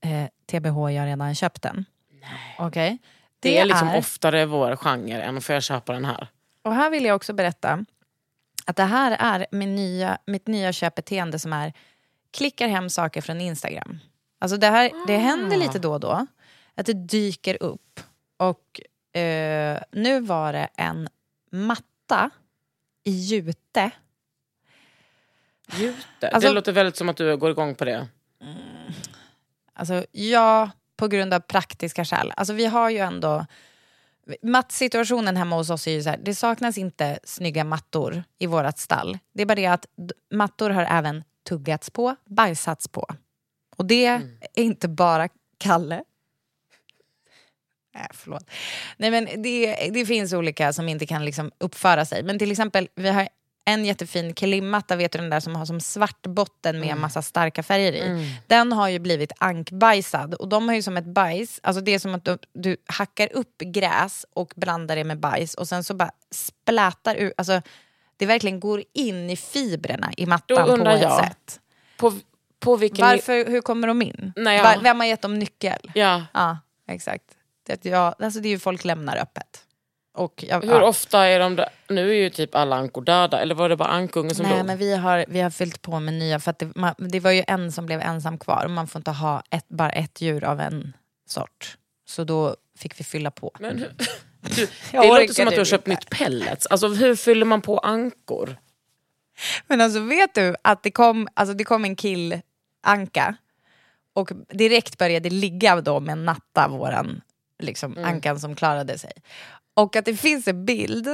[0.05, 1.85] eh, TBH, jag redan köpt den?
[2.20, 2.57] Nej.
[2.59, 2.98] Okej.
[3.40, 6.29] Det, är liksom oftare vår genre än att få jag köpa den här.
[6.62, 7.85] Och här vill jag också berätta
[8.68, 11.72] att det här är min nya, mitt nya köpbeteende som är
[12.31, 13.98] klickar hem saker från Instagram.
[14.38, 16.26] Alltså det, här, det händer lite då och då
[16.74, 18.00] att det dyker upp.
[18.37, 18.81] Och
[19.20, 21.09] eh, nu var det en
[21.50, 22.31] matta
[23.04, 23.90] i jute.
[25.76, 26.28] Jute.
[26.28, 28.09] Alltså- det låter väldigt som att du går igång på det.
[29.72, 32.33] Alltså ja, på grund av praktiska skäl.
[32.37, 33.46] Alltså vi har ju ändå...
[34.42, 38.78] Mattsituationen hemma hos oss är ju så här, det saknas inte snygga mattor i vårt
[38.78, 39.18] stall.
[39.34, 39.86] Det är bara det att
[40.34, 43.06] mattor har även tuggats på, bajsats på.
[43.76, 46.02] Och det är inte bara Kalle.
[47.94, 48.50] Nej, förlåt.
[48.96, 52.22] Nej, men det, det finns olika som inte kan liksom uppföra sig.
[52.22, 53.28] Men till exempel, vi har
[53.68, 57.62] en jättefin klimmatta, vet du den där som har som svart botten med massa starka
[57.62, 58.35] färger i.
[58.46, 61.98] Den har ju blivit ankbajsad och de har ju som ett bajs, alltså det är
[61.98, 65.94] som att du, du hackar upp gräs och blandar det med bajs och sen så
[65.94, 67.62] bara splätar ut, alltså
[68.16, 71.61] det verkligen går in i fibrerna i mattan Då på ett jag, sätt.
[71.96, 72.12] På,
[72.61, 73.07] på vilken...
[73.07, 74.33] Varför, hur kommer de in?
[74.37, 74.62] Nej, ja.
[74.62, 75.90] Var, vem har gett dem nyckel?
[75.94, 76.24] Ja.
[76.33, 77.24] Ja, exakt.
[77.66, 79.64] Det, ja, alltså det är ju folk lämnar öppet.
[80.18, 80.83] Och jag, Hur ja.
[80.88, 81.68] ofta är de där?
[81.88, 84.66] Nu är ju typ alla ankor döda, eller var det bara ankungen som Nej, dog?
[84.66, 87.44] men vi har, vi har fyllt på med nya, för det, man, det var ju
[87.46, 90.61] en som blev ensam kvar och man får inte ha ett, bara ett djur av
[90.61, 90.92] en
[91.28, 91.76] sort.
[92.09, 93.50] Så då fick vi fylla på.
[93.61, 93.76] Men
[94.40, 96.66] du, det låter som att du har typ köpt nytt pellets.
[96.66, 98.57] Alltså hur fyller man på ankor?
[99.66, 103.37] Men alltså vet du att det kom, alltså det kom en killanka
[104.12, 107.20] och direkt började ligga då med Natta, våran
[107.59, 108.04] liksom, Mm.
[108.04, 109.12] ankan som klarade sig.
[109.78, 111.08] Och att det finns en bild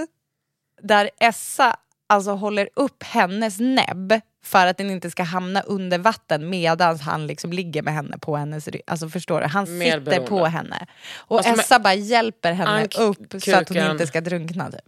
[0.82, 6.50] där Essa alltså håller upp hennes näbb för att den inte ska hamna under vatten
[6.50, 8.82] medan han liksom ligger med henne på hennes rygg.
[8.86, 9.46] Alltså förstår du?
[9.46, 10.28] Han Mer sitter beroende.
[10.28, 10.86] på henne.
[11.14, 14.70] Och Alltså, Essa bara hjälper henne upp så att hon inte ska drunkna.
[14.70, 14.80] Typ.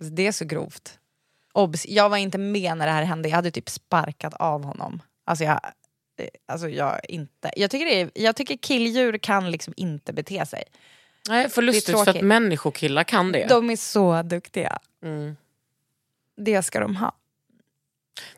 [0.00, 0.98] Alltså, det är så grovt.
[1.52, 3.28] Obs, jag var inte med när det här hände.
[3.28, 5.02] Jag hade typ sparkat av honom.
[5.26, 5.60] Alltså jag,
[6.18, 7.50] eh, alltså jag inte.
[7.56, 10.64] Jag tycker, det är, jag tycker killdjur kan liksom inte bete sig.
[11.28, 12.22] Nej, för lustigt för att tråkigt.
[12.22, 13.46] människokillar kan det.
[13.48, 14.78] De är så duktiga.
[15.04, 15.36] Mm.
[16.36, 17.12] Det ska de ha.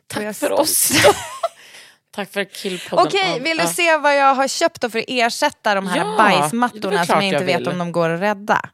[0.07, 0.91] Tack för oss.
[2.11, 3.07] Tack för killpodden.
[3.07, 6.15] Okej, vill du se vad jag har köpt då för att ersätta de här Ja,
[6.17, 8.69] bajsmattorna som jag inte jag vet om de går att rädda?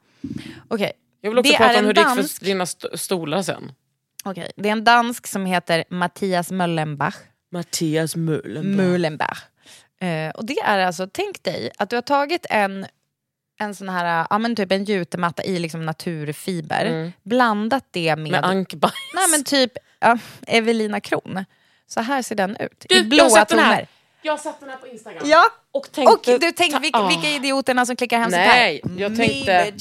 [0.67, 3.71] Okej, Jag vill också det prata om hur det gick för dina st- stolar sen.
[4.23, 4.51] okej.
[4.55, 7.15] det är en dansk som heter Mattias Möllenbach.
[7.51, 8.75] Mattias Mullen.
[8.75, 9.37] Mullenberg.
[9.99, 12.85] Eh, och det är alltså, tänk dig att du har tagit en,
[13.57, 18.45] en sån här, ja men typ en jutematta i liksom naturfiber, blandat det med, Med
[18.45, 18.93] ankbajs.
[19.15, 20.17] nej men typ ja,
[20.47, 21.45] Evelina Kron.
[21.87, 23.65] Så här ser den ut, Du, i blåa sett den här.
[23.75, 23.87] toner.
[24.21, 25.23] Jag har sett den här på Instagram.
[25.25, 26.37] Ja, Och och tänkte...
[26.37, 27.07] du tänk ta- vilka, ah.
[27.07, 29.01] vilka idioterna som klickar hem Nej, sånt här.
[29.01, 29.73] jag tänkte-.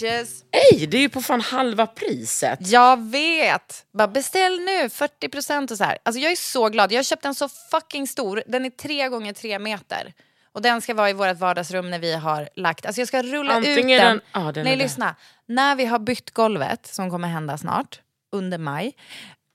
[0.53, 2.59] Nej, det är ju på fan halva priset.
[2.62, 3.85] Jag vet!
[3.93, 5.99] Bara beställ nu, 40% och så här.
[6.03, 6.93] Alltså jag är så glad.
[6.93, 8.43] Jag har köpt en så fucking stor.
[8.47, 10.12] Den är tre gånger tre meter.
[10.57, 12.87] Och den ska vara i vårt vardagsrum när vi har lagt...
[12.87, 14.16] Alltså jag ska rulla Antingen ut den.
[14.16, 14.85] den- ja, den Nej, där.
[14.85, 15.14] lyssna.
[15.47, 18.01] När vi har bytt golvet, som kommer hända snart,
[18.33, 18.97] under maj.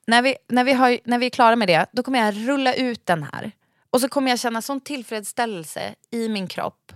[0.07, 2.73] När vi, när, vi har, när vi är klara med det, då kommer jag rulla
[2.73, 3.51] ut den här.
[3.89, 6.91] Och så kommer jag känna sån tillfredsställelse i min kropp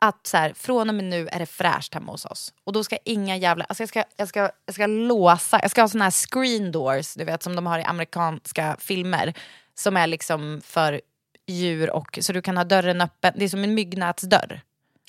[0.00, 2.54] att så här, från och med nu är det fräscht hemma hos oss.
[2.64, 3.64] Och då ska inga jävla...
[3.64, 7.14] Alltså jag, ska, jag, ska, jag ska låsa, jag ska ha såna här screen doors,
[7.14, 9.34] du vet som de har i amerikanska filmer.
[9.74, 11.00] Som är liksom för
[11.46, 13.32] djur och så du kan ha dörren öppen.
[13.36, 14.60] Det är som en myggnätsdörr.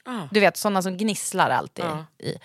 [0.05, 0.27] Ah.
[0.31, 2.05] Du vet såna som gnisslar alltid Ja.
[2.19, 2.37] i.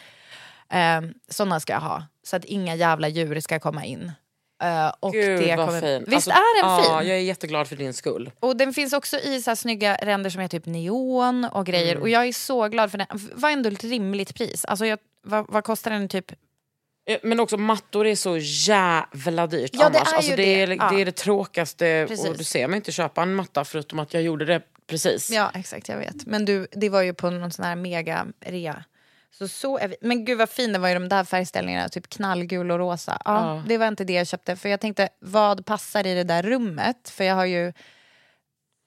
[0.99, 2.03] Um, såna ska jag ha.
[2.23, 4.13] Så att inga jävla djur ska komma in.
[4.63, 6.05] Eh, och Gud det kommer, fin.
[6.07, 6.93] Visst Alltså, är den fin?
[6.93, 8.31] Ja, jag är jätteglad för din skull.
[8.40, 11.93] Och den finns också i så här snygga ränder som är typ neon och grejer.
[11.93, 12.03] Mm.
[12.03, 13.07] Och jag är så glad för den.
[13.35, 14.65] Vad ändå ett rimligt pris?
[14.65, 16.33] Alltså jag, vad, vad kostar den typ?
[17.07, 20.13] Eh, Men också mattor är så jävla dyrt Ja, det annars.
[20.13, 20.73] är alltså, ju det, det.
[20.73, 20.90] Är, Ja.
[20.90, 22.05] det är det tråkigaste.
[22.09, 22.29] Precis.
[22.29, 25.31] Och du ser mig inte köpa en matta förutom att jag gjorde det precis.
[25.31, 26.27] Ja exakt, jag vet.
[26.27, 28.85] Men du, det var ju på någon sån här mega rea.
[29.31, 29.96] Så så är vi.
[30.00, 33.23] Men gud vad fin det var i de där färgställningarna, typ knallgul och rosa.
[33.25, 33.63] Ja, Ja.
[33.69, 37.09] Det var inte det jag köpte, för jag tänkte vad passar i det där rummet?
[37.09, 37.73] För jag har ju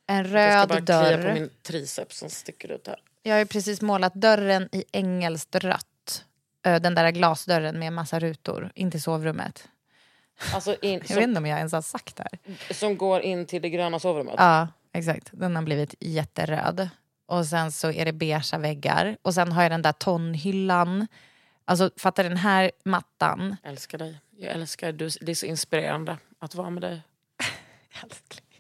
[0.08, 1.34] En Jag ska röd bara klia på dörr.
[1.34, 2.96] min triceps som sticker ut här.
[3.24, 5.86] Jag har ju precis målat dörren i engelskt rött.
[6.66, 9.68] Ö, Den där glasdörren med massa rutor in till sovrummet.
[10.54, 12.74] Alltså in, Jag vet som, inte om jag ens har sagt det här.
[12.74, 14.36] som går in till det gröna sovrummet.
[14.38, 15.30] Ja, exakt.
[15.32, 16.90] Den har blivit jätteröd.
[17.28, 19.18] Och sen så är det beigea väggar.
[19.22, 21.08] Och sen har jag den där tonhyllan.
[21.66, 23.56] Alltså fattar den här mattan.
[23.64, 24.20] Jag älskar dig.
[24.38, 25.10] Jag älskar du.
[25.22, 27.02] Det är så inspirerande att vara med dig.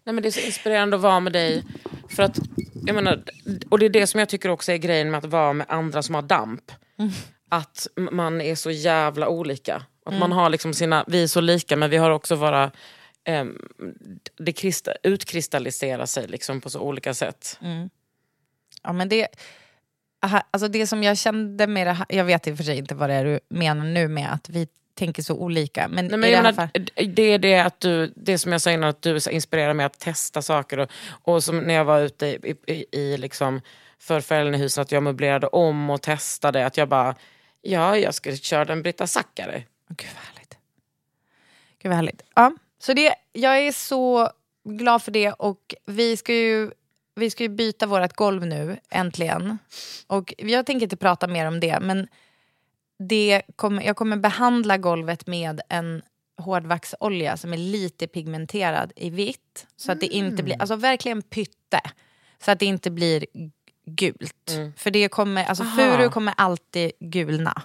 [0.03, 1.63] Nej, men det är så inspirerande att vara med dig.
[2.09, 2.39] För att,
[2.85, 3.23] jag menar,
[3.69, 6.03] och det är det som jag tycker också är grejen med att vara med andra
[6.03, 6.71] som har damp.
[7.49, 9.83] Att man är så jävla olika.
[10.05, 12.71] Att man har liksom sina, vi är så lika men vi har också våra...
[13.23, 13.57] ehm,
[14.37, 17.59] det krista, utkristalliserar sig liksom på så olika sätt.
[18.83, 19.27] Ja, men det,
[20.23, 22.77] aha, alltså det som jag kände med det här, jag vet i och för sig
[22.77, 25.87] inte vad det är du menar nu med att vi tänker så olika.
[25.87, 26.69] Men, Nej, men det menar,
[27.15, 29.99] det är det att du, det som jag sa innan, att du inspirerar mig att
[29.99, 30.77] testa saker.
[30.79, 33.61] Och, och som när jag var ute i, i, i liksom
[33.99, 36.65] för Fällenhusen, att jag möblerade om och testade.
[36.65, 37.15] Att jag bara,
[37.65, 39.65] ja jag skulle köra en Britta Zackari.
[39.89, 40.57] Gud vad härligt.
[41.79, 42.21] Gud vad härligt.
[42.35, 44.29] Ja, så det, jag är så
[44.63, 46.71] glad för det och vi ska ju,
[47.15, 49.57] vi ska ju byta vårt golv nu, äntligen.
[50.07, 52.07] Och jag tänker inte prata mer om det, men
[52.99, 56.01] det kommer, jag kommer behandla golvet med en
[56.37, 59.67] hårdvaxolja som är lite pigmenterad i vitt.
[59.75, 61.81] Så att det inte blir, alltså verkligen pytte.
[62.39, 63.25] Så att det inte blir
[63.85, 64.57] gult.
[64.77, 67.61] För det kommer, alltså furu kommer alltid gulna.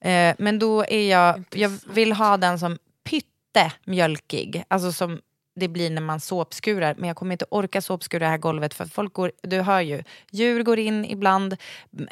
[0.00, 4.64] Eh, men då är jag, jag vill ha den som pytte mjölkig.
[4.68, 5.20] Alltså som
[5.56, 6.94] det blir när man såpskurar.
[6.98, 10.02] Men jag kommer inte orka såpskura det här golvet för folk går, du hör ju,
[10.30, 11.56] djur går in ibland,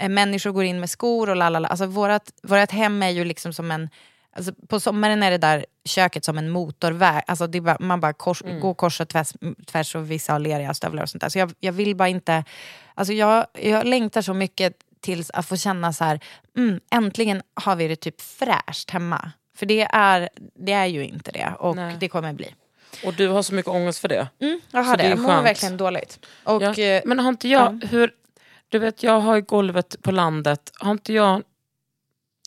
[0.08, 1.68] människor går in med skor och lalala.
[1.68, 3.88] Alltså vårat, vårat hem är ju liksom som en,
[4.36, 7.22] alltså på sommaren är det där köket som en motorväg.
[7.26, 9.32] Alltså bara, man bara kors, går kors och tvärs,
[9.66, 11.28] tvärs och vissa har leriga stövlar och sånt där.
[11.28, 12.44] Så jag, jag vill bara inte,
[12.94, 16.20] alltså jag, jag längtar så mycket tills att få känna så här,
[16.56, 19.30] mm, äntligen har vi det typ fräscht hemma.
[19.56, 21.96] För det är, det är ju inte det och Nej.
[22.00, 22.54] det kommer bli.
[23.04, 24.28] Och du har så mycket ångest för det.
[24.70, 26.26] Jag har Så det, det jag mår verkligen dåligt.
[26.44, 26.78] Och, Ja.
[26.78, 28.14] eh, Men har inte jag, hur,
[28.68, 31.42] du vet jag har ju golvet på landet, har inte jag...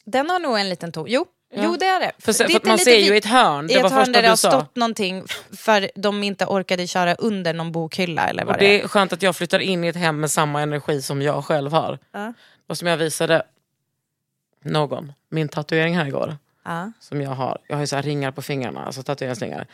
[0.06, 1.06] Den har nog en liten ton.
[1.10, 1.26] Jo,
[1.58, 1.64] Ja.
[1.66, 2.12] jo det är det.
[2.20, 4.12] För, det för att är man ser ju i ett hörn, I det ett hörn
[4.12, 5.24] där det har stått någonting
[5.58, 8.84] för de inte orkade köra under någon bokhylla eller vad Och det det är.
[8.84, 11.72] är skönt att jag flyttar in i ett hem med samma energi som jag själv
[11.72, 12.00] har.
[12.12, 12.34] Ja.
[12.68, 13.44] Och som jag visade
[14.64, 16.38] någon, min tatuering här igår.
[16.66, 16.92] Ja.
[17.00, 17.58] Som jag har.
[17.68, 19.66] Jag har ju så ringar på fingrarna, alltså tatueringsringar.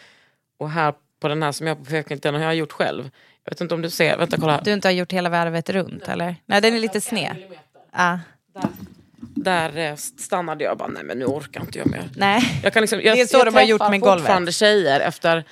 [0.58, 3.10] Och här på den här som jag har på den har jag gjort själv.
[3.44, 4.62] Jag vet inte om du ser, vänta kolla här.
[4.64, 6.36] Du inte har gjort hela varvet runt eller?
[6.46, 7.36] Nej, den är lite sned.
[7.92, 8.20] Ja.
[8.54, 8.70] Där
[9.52, 12.10] eh, stannade jag och bara, nej men nu orkar inte jag mer.
[12.16, 12.60] Nej.
[12.64, 14.20] Jag kan liksom, jag, Det är så jag de har gjort med golvet.
[14.20, 15.44] fortfarande tjejer efter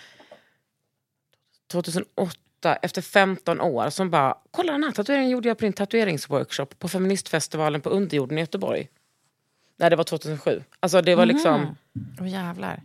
[1.71, 6.79] 2008, efter 15 år som bara, kolla den här tatueringen gjorde jag på din tatueringsworkshop
[6.79, 8.87] på feministfestivalen på Underjorden i Göteborg.
[9.79, 10.63] Nej det var 2007.
[10.79, 11.75] Alltså det var liksom
[12.19, 12.81] Åh jävlar.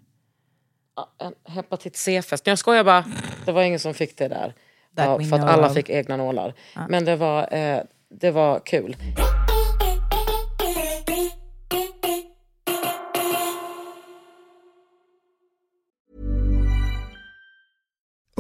[0.97, 2.47] ja, en hepatit C-fest.
[2.47, 3.05] Jag skojar bara,
[3.45, 4.55] det var ingen som fick det där.
[4.97, 6.55] Ja, för att alla fick egna nålar.
[6.89, 8.97] Men det var, eh, det var kul.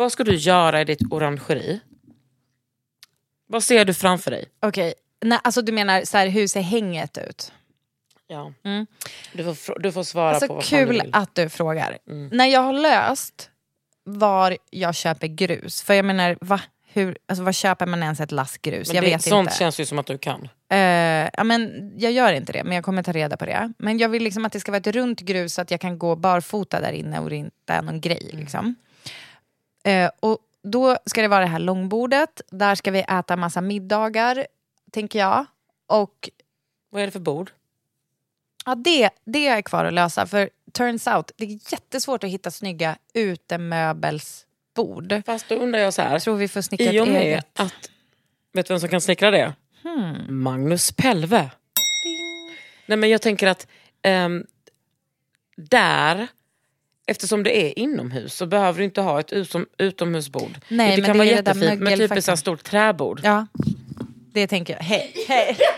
[0.00, 1.80] Vad ska du göra i ditt orangeri?
[3.46, 4.44] Vad ser du framför dig?
[4.62, 7.52] Okej, Nej, alltså du menar så här, hur ser hänget ut?
[8.26, 8.52] Ja.
[8.64, 8.86] Mm.
[9.32, 11.00] Du, får, du får svara Alltså på vad fan du kul vill.
[11.00, 11.22] Mm.
[11.22, 11.98] att du frågar.
[12.30, 13.50] När jag har löst
[14.04, 16.60] var jag köper grus, för jag menar va?
[16.92, 18.88] Hur, alltså, var köper man ens ett lass grus?
[18.88, 19.58] Men jag det, vet sånt inte.
[19.58, 20.48] känns ju som att du kan.
[20.70, 20.78] Eh,
[21.32, 23.72] ja, men jag gör inte det, men jag kommer ta reda på det.
[23.78, 25.98] Men jag vill liksom att det ska vara ett runt grus så att jag kan
[25.98, 28.28] gå barfota där inne och det inte är någon grej.
[28.30, 28.40] Mm.
[28.40, 28.74] Liksom.
[29.84, 32.40] Eh, och då ska det vara det här långbordet.
[32.50, 34.46] Där ska vi äta massa middagar,
[34.90, 35.46] tänker jag.
[35.86, 36.28] Och
[36.90, 37.50] Vad är det för bord?
[38.66, 40.26] ja, det, det är kvar att lösa.
[40.26, 45.22] För turns out, det är jättesvårt att hitta snygga utemöbelsbord.
[45.26, 46.18] Fast då undrar jag så här.
[46.18, 47.60] Tror vi får snickra I och med eget.
[47.60, 47.90] att...
[48.52, 49.54] Vet du vem som kan snickra det?
[49.82, 50.42] Hmm.
[50.42, 51.50] Magnus Pelve.
[52.86, 53.66] Nej men jag tänker att
[54.02, 54.46] ehm,
[55.56, 56.28] där,
[57.10, 60.52] eftersom det är inomhus så behöver du inte ha ett utom, utomhusbord.
[60.68, 63.20] Nej, det kan det vara jättefint med typ ett stort träbord.
[63.24, 63.46] Ja,
[64.32, 64.82] det tänker jag.
[64.82, 65.56] Hej, hej.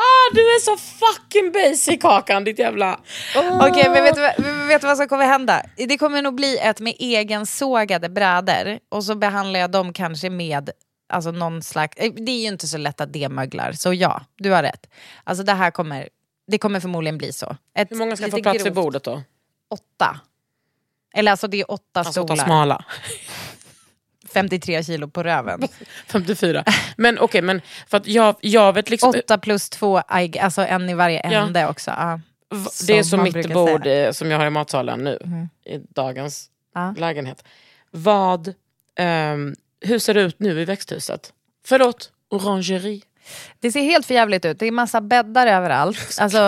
[0.00, 3.00] Ah, du är så fucking basic Hakan, ditt jävla...
[3.60, 5.62] Okej, men vet du, vad- vet du vad som kommer hända?
[5.76, 10.30] Det kommer nog bli ett med egen sågade brädor och så behandlar jag dem kanske
[10.30, 10.70] med
[11.12, 11.96] alltså någon slags...
[11.96, 14.86] eh, Det är ju inte så lätt att det möglar, så ja, du har rätt.
[15.24, 16.08] Alltså det här kommer,
[16.48, 17.56] det kommer förmodligen bli så.
[17.74, 19.22] Ett Hur många ska få plats vid bordet då?
[19.68, 20.20] Åtta.
[21.14, 22.44] Eller alltså det är åtta Alltså stolar.
[22.44, 22.84] smala.
[24.32, 25.68] 53 kilo på röven.
[26.06, 26.64] 54.
[26.96, 29.08] Men okej, men för att jag, jag vet liksom...
[29.18, 31.30] Åtta plus två, alltså en i varje Ja.
[31.46, 31.90] ände också.
[31.90, 32.20] Ja.
[32.50, 34.06] V- Det är Som mitt bord säga.
[34.06, 35.48] eh, som jag har i matsalen nu, Mhm.
[35.64, 36.94] i dagens Ja.
[36.98, 37.44] lägenhet.
[37.90, 38.54] Vad,
[38.96, 41.32] ehm, hur ser det ut nu i växthuset?
[41.66, 43.00] Förlåt, orangerie.
[43.60, 44.58] Det ser helt förjävligt ut.
[44.58, 46.18] Det är massa bäddar överallt.
[46.20, 46.38] Alltså,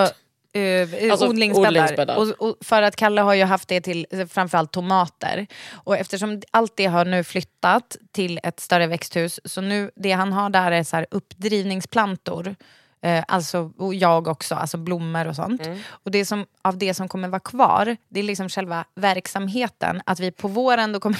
[0.53, 1.69] eh, Alltså, odlingsbäddar.
[1.69, 2.15] odlingsbäddar.
[2.17, 5.47] Och, och för att Kalle har ju haft det till framförallt tomater.
[5.71, 10.33] Och eftersom allt det har nu flyttat till ett större växthus, så nu det han
[10.33, 12.55] har där är så här uppdrivningsplantor.
[13.03, 15.65] Eh, alltså, och jag också, alltså blommor och sånt.
[15.65, 15.79] Mm.
[15.89, 20.01] Och det som, av det som kommer vara kvar, det är liksom själva verksamheten.
[20.05, 21.19] Att vi på våren då kommer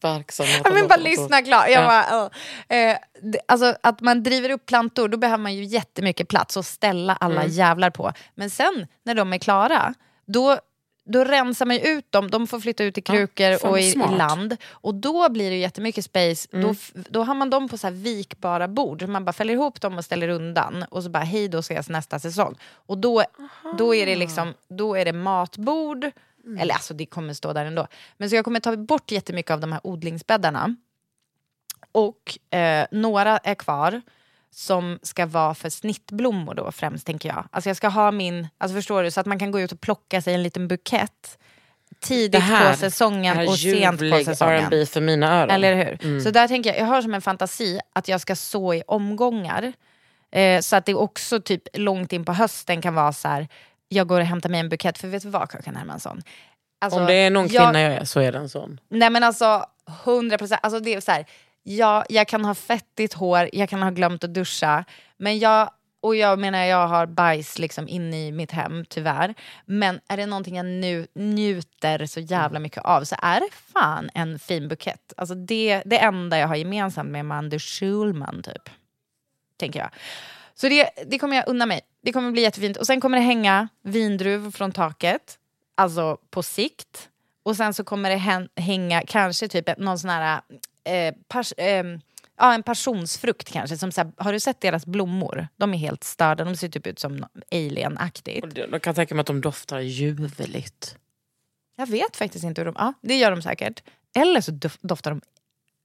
[0.00, 0.60] Verksamhet.
[0.64, 1.64] jag vill bara lyssna klart.
[1.68, 1.86] Jag Ja.
[1.86, 2.96] bara, uh.
[3.22, 7.14] det- alltså, att man driver upp plantor, då behöver man ju jättemycket plats att ställa
[7.14, 7.52] alla Mm.
[7.52, 8.12] jävlar på.
[8.34, 9.94] Men sen när de är klara,
[10.26, 10.58] då,
[11.04, 12.30] då rensar man ju ut dem.
[12.30, 13.94] De får flytta ut i krukor fan och i, i.
[13.94, 14.14] Mm.
[14.14, 14.56] land.
[14.70, 16.48] Och då blir det jättemycket space.
[16.52, 19.00] Då, f- då har man dem på så här vikbara bord.
[19.02, 20.84] Så man bara fäller ihop dem och ställer undan.
[20.90, 22.54] Och så bara, hej då ses nästa säsong.
[22.86, 23.22] Och då,
[23.78, 26.10] då är det liksom, då är det matbord.
[26.48, 26.60] Mm.
[26.60, 27.86] Eller alltså det kommer stå där ändå.
[28.16, 30.76] Men så jag kommer ta bort jättemycket av de här odlingsbäddarna.
[31.92, 34.00] Och eh, några är kvar
[34.50, 37.48] som ska vara för snittblommor då främst tänker jag.
[37.50, 39.80] Alltså jag ska ha min, alltså förstår du, så att man kan gå ut och
[39.80, 41.38] plocka sig en liten bukett
[42.00, 44.64] tidigt här på säsongen och sent på säsongen.
[44.64, 45.50] R&B för mina öron.
[45.50, 46.06] Eller hur?
[46.06, 46.20] Mm.
[46.20, 49.72] Så där tänker jag, jag har som en fantasi att jag ska så i omgångar.
[50.30, 53.48] Eh, så att det också typ långt in på hösten kan vara så här,
[53.88, 54.98] jag går och hämtar mig en bukett.
[54.98, 56.22] För vet du vad Kakan Hermansson?
[56.80, 58.80] Alltså, Om det är någon jag- kvinna jag är så är det en sån.
[58.88, 59.66] Nej men alltså
[60.04, 60.60] 100 procent.
[60.62, 61.26] Alltså det är så här,
[61.62, 64.84] ja, jag kan ha fettigt hår, jag kan ha glömt att duscha.
[65.16, 65.70] Men jag,
[66.00, 69.34] och jag menar jag har bajs liksom inne i mitt hem tyvärr.
[69.66, 74.10] Men är det någonting jag nu njuter så jävla mycket av så är det fan
[74.14, 75.12] en fin bukett.
[75.16, 78.70] Alltså det, det enda jag har gemensamt med Mandus Schulman typ.
[79.58, 79.90] Tänker jag.
[80.60, 81.80] Så det, det kommer jag unna mig.
[82.02, 82.76] Det kommer bli jättefint.
[82.76, 85.38] Och sen kommer det hänga vindruvor från taket.
[85.74, 87.08] Alltså på sikt.
[87.42, 90.40] Och sen så kommer det hän- hänga kanske typ någon sån här...
[90.84, 91.84] Eh, pers, eh,
[92.38, 93.76] ja, en passionsfrukt kanske.
[93.78, 95.48] Som så här, har du sett deras blommor?
[95.56, 96.44] De är helt störda.
[96.44, 98.56] De ser typ ut som alien-aktigt.
[98.70, 100.96] Jag kan tänka mig att de doftar ljuvligt.
[101.76, 102.74] Jag vet faktiskt inte hur de...
[102.78, 103.82] Ja, det gör de säkert.
[104.16, 105.20] Eller så dof- doftar de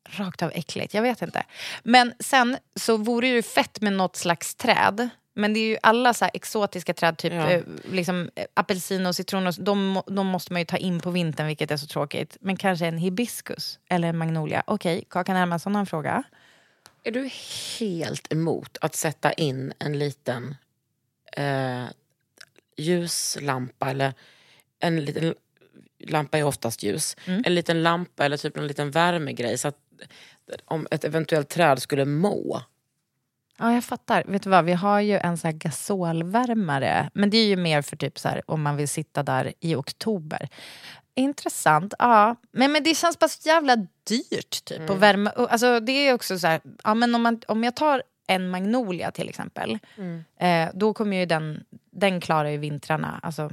[0.09, 0.93] rakt av äckligt.
[0.93, 1.43] Jag vet inte.
[1.83, 5.09] Men sen så vore det ju fett med något slags träd.
[5.35, 7.49] Men det är ju alla så här exotiska träd, typ Ja.
[7.49, 11.11] eh, liksom, eh, apelsin och citron, och, de, de måste man ju ta in på
[11.11, 12.37] vintern, vilket är så tråkigt.
[12.41, 14.63] Men kanske en hibiskus eller en magnolia.
[14.67, 16.23] Okej, Kakan Hermansson har en fråga.
[17.03, 17.29] Är du
[17.79, 20.55] helt emot att sätta in en liten
[21.37, 21.85] eh,
[22.77, 24.13] ljuslampa eller
[24.79, 25.35] en liten
[25.99, 27.15] lampa är oftast ljus.
[27.25, 27.43] Mm.
[27.45, 29.77] En liten lampa eller typ en liten värmegrej så att
[30.65, 32.61] om ett eventuellt träd skulle må.
[33.57, 34.23] Ja, jag fattar.
[34.27, 37.09] Vet du vad, vi har ju en så här gasolvärmare.
[37.13, 39.75] Men det är ju mer för typ så här, om man vill sitta där i
[39.75, 40.49] oktober.
[41.15, 42.35] Intressant, ja.
[42.51, 43.75] Men, men det känns bara så jävla
[44.07, 47.63] dyrt typ att värma Alltså det är också så här, ja men om, man, om
[47.63, 49.79] jag tar en magnolia till exempel.
[50.39, 53.19] Eh, då kommer ju den, den klara ju vintrarna.
[53.23, 53.51] Alltså,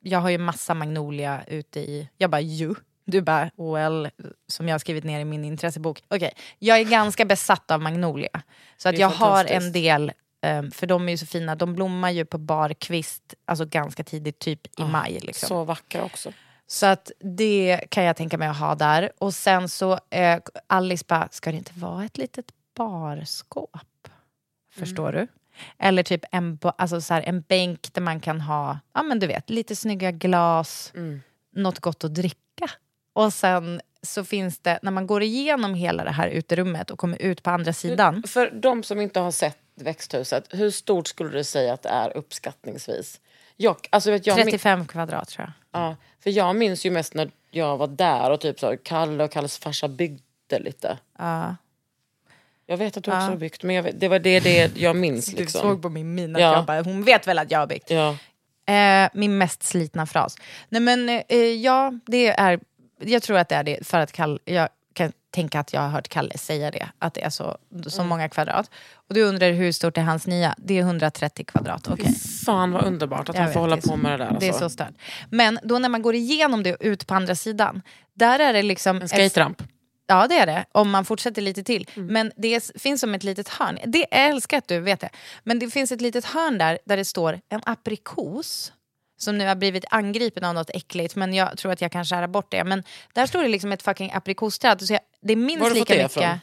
[0.00, 2.08] jag har ju massa magnolia ute i...
[2.16, 2.74] Jag bara ju.
[3.04, 4.10] Du bara well,
[4.46, 6.02] som jag har skrivit ner i min intressebok.
[6.08, 8.42] Okej, jag är ganska besatt av magnolia.
[8.76, 10.12] Så att jag har en del,
[10.46, 14.38] um, för de är ju så fina, de blommar ju på barkvist, alltså ganska tidigt,
[14.38, 15.18] typ i maj.
[15.22, 15.48] Liksom.
[15.48, 16.32] Så vackra också.
[16.66, 19.12] Så att det kan jag tänka mig att ha där.
[19.18, 22.46] Och sen så, eh, Alice bara, ska det inte vara ett litet
[22.76, 24.08] barskåp?
[24.74, 25.26] Förstår du?
[25.78, 29.26] Eller typ en, alltså så här, en bänk där man kan ha, ja men du
[29.26, 30.92] vet, lite snygga glas,
[31.54, 32.70] något gott att dricka.
[33.12, 37.22] Och sen så finns det, när man går igenom hela det här uterummet och kommer
[37.22, 38.22] ut på andra sidan.
[38.26, 42.16] För de som inte har sett växthuset, hur stort skulle du säga att det är
[42.16, 43.20] uppskattningsvis?
[43.56, 45.80] Jag, alltså vet jag, min- 35 kvadrat tror jag.
[45.82, 49.30] Ja, för jag minns ju mest när jag var där och typ så, Kalle och
[49.32, 50.98] Kalles farsa byggde lite.
[51.18, 51.56] Ja.
[52.66, 53.28] Jag vet att du också Ja.
[53.28, 55.26] har byggt, men vet, det var det, det jag minns.
[55.26, 55.60] Du Liksom.
[55.60, 56.52] såg på min min att Ja.
[56.52, 57.90] jag bara, hon vet väl att jag har byggt.
[57.90, 58.16] Ja.
[58.74, 60.36] Eh, min mest slitna fras.
[60.68, 62.60] Nej men eh, ja, det är,
[63.04, 65.88] jag tror att det är det för att Kalle, jag kan tänka att jag har
[65.88, 68.08] hört Kalle säga det, att det är så, så Mm.
[68.08, 68.70] många kvadrat.
[68.94, 70.54] Och du undrar hur stort är hans nya?
[70.58, 71.88] Det är 130 kvadrat.
[71.88, 72.14] okej.
[72.46, 74.36] Fan vad underbart att Jag han vet, får hålla på med det där.
[74.40, 74.64] Det är Alltså.
[74.68, 74.92] så stört.
[75.30, 77.82] Men då när man går igenom det ut på andra sidan,
[78.14, 79.00] där är det liksom...
[79.02, 79.62] En skateramp.
[80.06, 81.86] Ja det är det, om man fortsätter lite till.
[81.94, 82.12] Mm.
[82.12, 83.78] Men det är- finns som ett litet hörn.
[83.86, 85.08] Det jag älskar att du vet det.
[85.44, 88.72] Men det finns ett litet hörn där, där det står en aprikos.
[89.22, 92.28] Som nu har blivit angripen av något äckligt, men jag tror att jag kan skära
[92.28, 92.64] bort det.
[92.64, 94.86] Men där står det liksom ett fucking aprikosträd.
[94.86, 96.40] Så jag, det är minst har lika det mycket...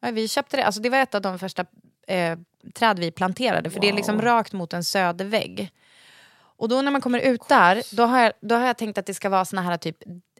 [0.00, 1.64] Ja, vi köpte det, alltså det var ett av de första
[2.06, 2.38] eh,
[2.74, 3.70] träd vi planterade.
[3.70, 5.70] För det är liksom rakt mot en södervägg.
[6.58, 9.06] Och då när man kommer ut där, då har jag, då har jag tänkt att
[9.06, 9.96] det ska vara såna här typ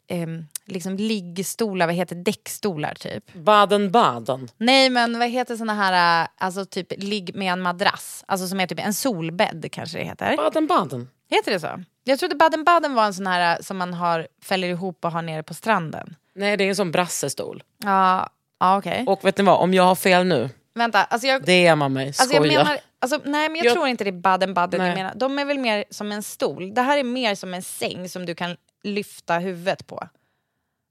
[0.08, 3.32] ehm, liksom liggstolar, vad heter däckstolar typ.
[3.32, 4.48] Baden-Baden.
[4.56, 8.24] Nej men vad heter såna här, äh, alltså typ ligg med en madrass.
[8.28, 10.36] Alltså som är typ en solbädd kanske det heter.
[10.36, 11.08] Baden-Baden.
[11.30, 11.82] Heter det så?
[12.04, 15.22] Jag trodde Baden-Baden var en sån här äh, som man har, fäller ihop och har
[15.22, 16.16] nere på stranden.
[16.34, 17.62] Nej, det är en sån brassestol.
[17.84, 19.04] Ja, ja okej.
[19.06, 22.06] Och vet ni vad, om jag har fel nu, Vänta, alltså jag, DMa mig.
[22.06, 22.52] Alltså Skoja.
[22.52, 25.12] jag menar, alltså, nej men jag, Jag- tror inte det är Baden-Baden jag menar.
[25.14, 26.74] De är väl mer som en stol.
[26.74, 30.08] Det här är mer som en säng som du kan lyfta huvudet på.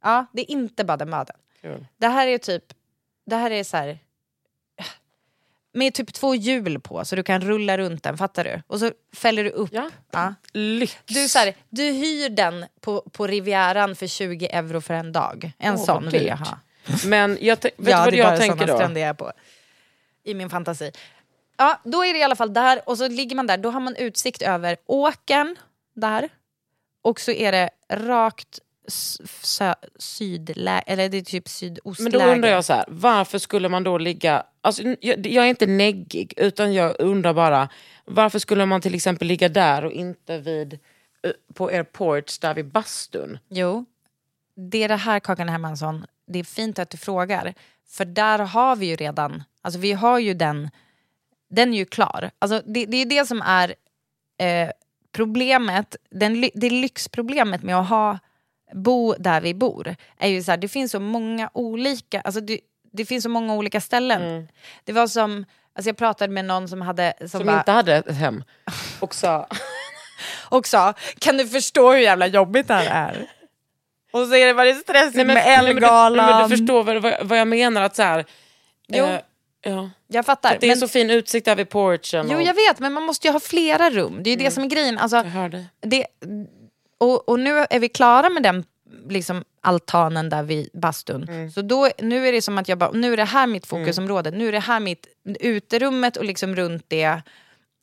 [0.04, 1.36] Ja, det är inte Baden-Baden.
[1.62, 1.86] Kul.
[1.98, 2.64] Det här är typ,
[3.26, 4.00] det här är så här
[5.76, 8.62] med typ två hjul på så du kan rulla runt den, fattar du?
[8.68, 9.70] Och så fäller du upp.
[10.12, 10.34] Ja.
[10.54, 10.98] Lyx.
[11.06, 15.52] Du, så här, du hyr den på, på Rivieran för 20 euro för en dag.
[15.58, 16.60] En Åh, sån vill jag ha.
[17.06, 18.76] Men jag vet ja, vad jag tänker då?
[18.76, 19.32] stränder jag på.
[20.24, 20.92] I min fantasi.
[21.58, 23.58] Ja, då är det i alla fall där och så ligger man där.
[23.58, 25.56] Då har man utsikt över åkern
[25.96, 26.30] där.
[27.02, 30.80] Och så är det rakt s- sö- sydlä...
[30.80, 32.18] Eller det är typ sydostläge.
[32.18, 34.44] Men då undrar jag så här, varför skulle man då ligga...
[34.62, 37.70] Alltså, jag, jag är inte neggig, utan jag undrar bara,
[38.06, 40.80] varför skulle man till exempel ligga där och inte vid
[41.54, 43.40] på porch där vid bastun?
[43.50, 43.86] Jo,
[44.56, 47.54] det är det här Kakan Hermansson, det är fint att du frågar.
[47.88, 50.70] För där har vi ju redan, alltså vi har ju den,
[51.50, 52.32] den är ju klar.
[52.40, 53.76] Alltså det, det är det som är
[54.38, 54.70] eh,
[55.12, 58.20] problemet, den, det lyxproblemet med att ha,
[58.74, 59.96] bo där vi bor.
[60.20, 62.60] Är ju så här, det finns så många olika, alltså det,
[62.94, 64.48] det finns så många olika ställen.
[64.84, 65.46] Det var som,
[65.76, 68.44] alltså jag pratade med någon som hade, som, Som bara, inte hade ett hem.
[69.00, 69.48] Och sa,
[70.50, 73.28] och sa, kan du förstå hur jävla jobbigt det här är?
[74.12, 76.26] Och så är det väldigt stressigt nej, men, med men, Ellegalan.
[76.26, 77.82] nej, men du förstår vad, vad jag menar?
[77.82, 78.26] Att så här,
[78.88, 79.06] Jo.
[79.06, 79.20] eh,
[79.62, 79.90] ja.
[80.08, 80.58] Jag fattar.
[80.60, 82.28] Det är men, så fin utsikt där vid porchen.
[82.30, 84.24] jo och, jag vet, men man måste ju ha flera rum.
[84.24, 84.98] Det är ju det som är grejen.
[84.98, 85.24] Alltså,
[85.82, 86.08] det,
[86.98, 88.66] och, och nu är vi klara med den
[89.10, 91.52] liksom, altanen där vid bastun.
[91.52, 94.32] Så då, nu är det som att jag bara, nu är det här mitt fokusområde.
[94.32, 95.08] Nu är det här mitt
[95.40, 97.22] uterummet och liksom runt det.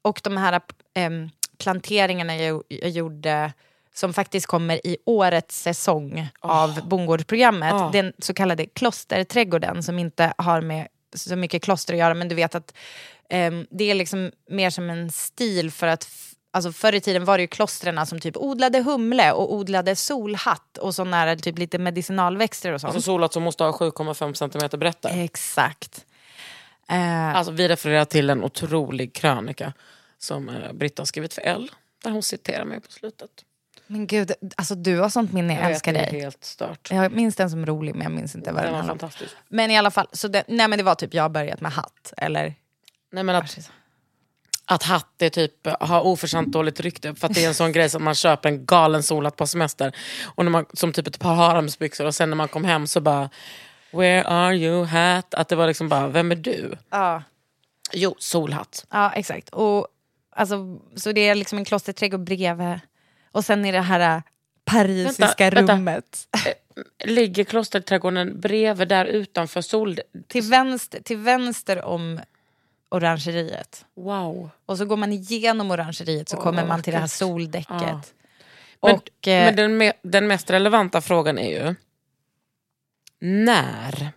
[0.03, 0.61] Och de här
[0.95, 3.53] em, planteringarna jag, jag gjorde
[3.95, 7.73] som faktiskt kommer i årets säsong av bondgårdsprogrammet.
[7.73, 7.91] Ah.
[7.91, 12.15] Den så kallade klosterträdgården som inte har med så mycket kloster att göra.
[12.15, 12.75] Men du vet att
[13.29, 16.09] em, det är liksom mer som en stil för att
[16.55, 20.79] Alltså förr i tiden var det ju klostren som typ odlade humle och odlade solhatt
[20.79, 22.95] och sådana här typ lite medicinalväxter och sånt.
[22.95, 24.35] Alltså solat som måste ha 7,5
[24.69, 25.25] cm brett där.
[25.25, 26.05] Exakt.
[26.89, 29.73] Eh, Alltså, vi refererar till en otrolig krönika
[30.19, 31.71] som eh, Britta har skrivit för L.
[32.05, 33.31] Där hon citerar mig på slutet.
[33.87, 36.21] men gud, alltså du har sånt minne, jag vet, älskar dig.
[36.21, 36.89] helt stört.
[36.91, 39.35] Jag minns den som rolig men jag minns inte vad Den den var fantastisk.
[39.49, 42.13] Men i alla fall, så det, nej men det var typ jag börjat med hatt.
[42.17, 42.55] Eller?
[43.13, 43.59] Nej, men att,
[44.65, 47.91] att hatt är typ, har oförtjänt dåligt rykte för att det är en sån grej
[47.91, 49.97] som man köper en galen solhatt på semester.
[50.25, 53.01] Och när man, som typ ett par haremsbyxor och sen när man kom hem så
[53.01, 53.31] bara
[53.93, 55.35] Where are you hat?
[55.35, 56.73] Att det var liksom bara, vem är du?
[56.91, 57.23] Ja.
[57.93, 58.87] Jo, solhatt.
[58.91, 59.49] Ja exakt.
[59.49, 59.87] Och,
[60.31, 62.81] alltså, så det är liksom en klosterträdgård bredvid.
[63.33, 64.23] Och sen i det här äh,
[64.65, 65.73] parisiska Vänta, vänta.
[65.73, 66.29] rummet.
[67.05, 70.01] Ligger klosterträdgården bredvid där utanför sol...
[70.29, 72.21] Till vänster, till vänster om
[72.93, 73.85] orangeriet.
[73.95, 74.51] Wow.
[74.67, 77.67] Och så går man igenom orangeriet så Åh, kommer man till det här soldäcket.
[77.71, 78.03] Ja.
[78.83, 81.75] Men, Och, eh, men den, me, den mest relevanta frågan är ju...
[83.21, 84.11] När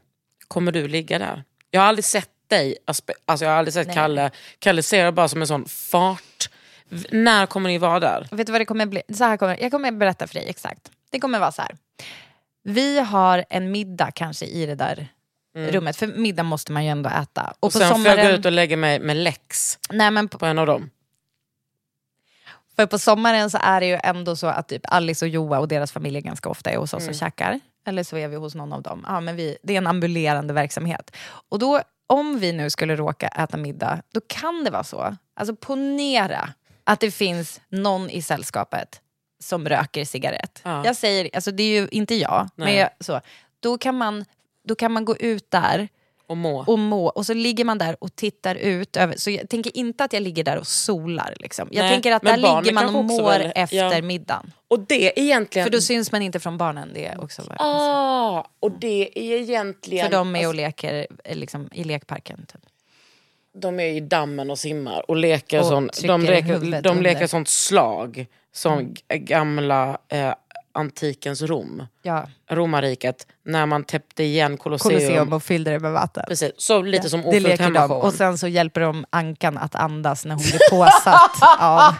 [0.47, 1.43] kommer du ligga där?
[1.71, 2.77] Jag har aldrig sett dig,
[3.25, 3.95] alltså jag har aldrig sett Nej.
[3.95, 4.31] Kalle.
[4.59, 6.49] Kalle ser det bara som en sån fart.
[7.11, 8.27] När kommer ni vara där?
[8.31, 9.01] Vet du vad det kommer bli?
[9.13, 10.91] Så här kommer, jag kommer berätta för dig exakt.
[11.09, 11.77] Det kommer vara så här.
[12.63, 15.07] Vi har en middag kanske i det där
[15.55, 15.95] rummet.
[15.97, 17.41] För middag måste man ju ändå äta.
[17.41, 17.55] Och, Mm.
[17.59, 18.39] Och på sen får jag gå sommaren...
[18.39, 20.89] ut och lägga mig med läx Nej, men på, på en av dem.
[22.75, 25.67] För på sommaren så är det ju ändå så att typ Alice och Joa och
[25.67, 27.09] deras familj ganska ofta är hos oss Mm.
[27.09, 27.59] och käkar.
[27.87, 29.05] Eller så är vi hos någon av dem.
[29.07, 31.15] Ja, men vi, det är en ambulerande verksamhet.
[31.49, 35.15] Och då, om vi nu skulle råka äta middag, då kan det vara så.
[35.35, 36.49] Alltså ponera
[36.83, 39.01] att det finns någon i sällskapet
[39.43, 40.61] som röker cigarett.
[40.63, 40.85] Ja.
[40.85, 42.77] Jag säger, alltså det är ju inte jag, men Nej.
[42.77, 43.21] jag, så.
[43.59, 44.25] Då kan, man,
[44.65, 45.87] då kan man gå ut där
[46.27, 46.63] Och må.
[46.67, 47.05] och må.
[47.07, 48.97] Och så ligger man där och tittar ut.
[48.97, 51.33] Över, så jag tänker inte att jag ligger där och solar.
[51.39, 51.67] Liksom.
[51.71, 54.01] Jag Nej, tänker att där ligger man och mår väl- efter ja.
[54.01, 54.51] middagen.
[54.67, 55.65] Och det är egentligen...
[55.65, 56.89] För då syns man inte från barnen.
[56.93, 60.05] Det är också vad ah, och det är egentligen...
[60.05, 62.45] För de är och leker eh, liksom, i lekparken.
[62.53, 62.61] Typ.
[63.57, 67.47] de är i dammen och simmar och leker, Och sån, de leker, de leker sånt
[67.49, 70.33] slag som g- gamla eh,
[70.75, 71.87] antikens Rom.
[72.01, 72.27] Ja.
[72.49, 74.99] Romarriket, när man täppte igen Colosseum.
[74.99, 76.23] Colosseum och fyllde det med vatten.
[76.27, 78.01] Precis, så lite som det ofullt hemmashowen.
[78.01, 81.93] Och sen så hjälper de Ankan att andas när hon blir påsatt av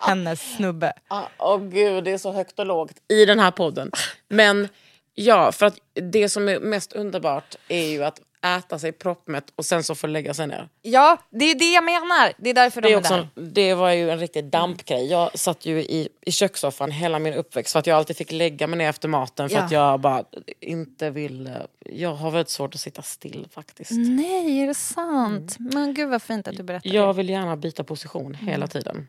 [0.00, 0.92] hennes snubbe.
[1.08, 3.90] Ah, Åh gud, det är så högt och lågt i den här podden.
[4.28, 4.68] Men
[5.14, 5.78] ja, för att
[6.12, 10.06] det som är mest underbart är ju att äta sig proppmätt och sen så få
[10.06, 10.68] lägga sig ner.
[10.82, 12.32] Ja, det är det jag menar.
[12.38, 13.42] Det är därför Det, de är är också, där.
[13.42, 15.06] det var ju en riktig dampgrej.
[15.06, 18.66] Jag satt ju i, i kökssoffan hela min uppväxt för att jag alltid fick lägga
[18.66, 19.62] mig ner efter maten för Ja.
[19.64, 20.24] att jag bara
[20.60, 21.66] inte ville...
[21.80, 23.90] Jag har väldigt svårt att sitta still faktiskt.
[23.92, 25.56] Nej, är det sant?
[25.58, 26.96] Men gud vad fint att du berättar det.
[26.96, 29.08] Jag vill gärna byta position hela tiden.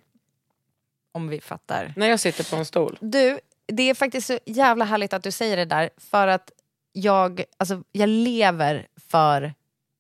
[1.14, 1.94] Om vi fattar.
[1.96, 2.98] När jag sitter på en stol.
[3.02, 5.90] Du, det är faktiskt så jävla härligt att du säger det där.
[5.98, 6.52] För att
[6.96, 9.54] jag, alltså, jag lever för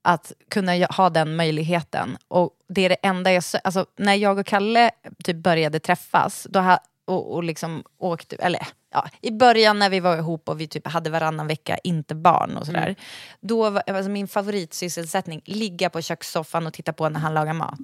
[0.03, 2.17] att kunna ha den möjligheten.
[2.27, 3.41] Och det är det enda jag...
[3.41, 4.91] sö- Alltså, när jag och Kalle
[5.23, 8.35] typ började träffas då ha, och, och liksom åkte...
[8.35, 12.15] Eller ja, i början när vi var ihop och vi typ hade varannan vecka, inte
[12.15, 12.95] barn och sådär.
[13.41, 17.79] Då var alltså, min favoritsysselsättning ligga på kökssoffan och titta på när han lagar mat.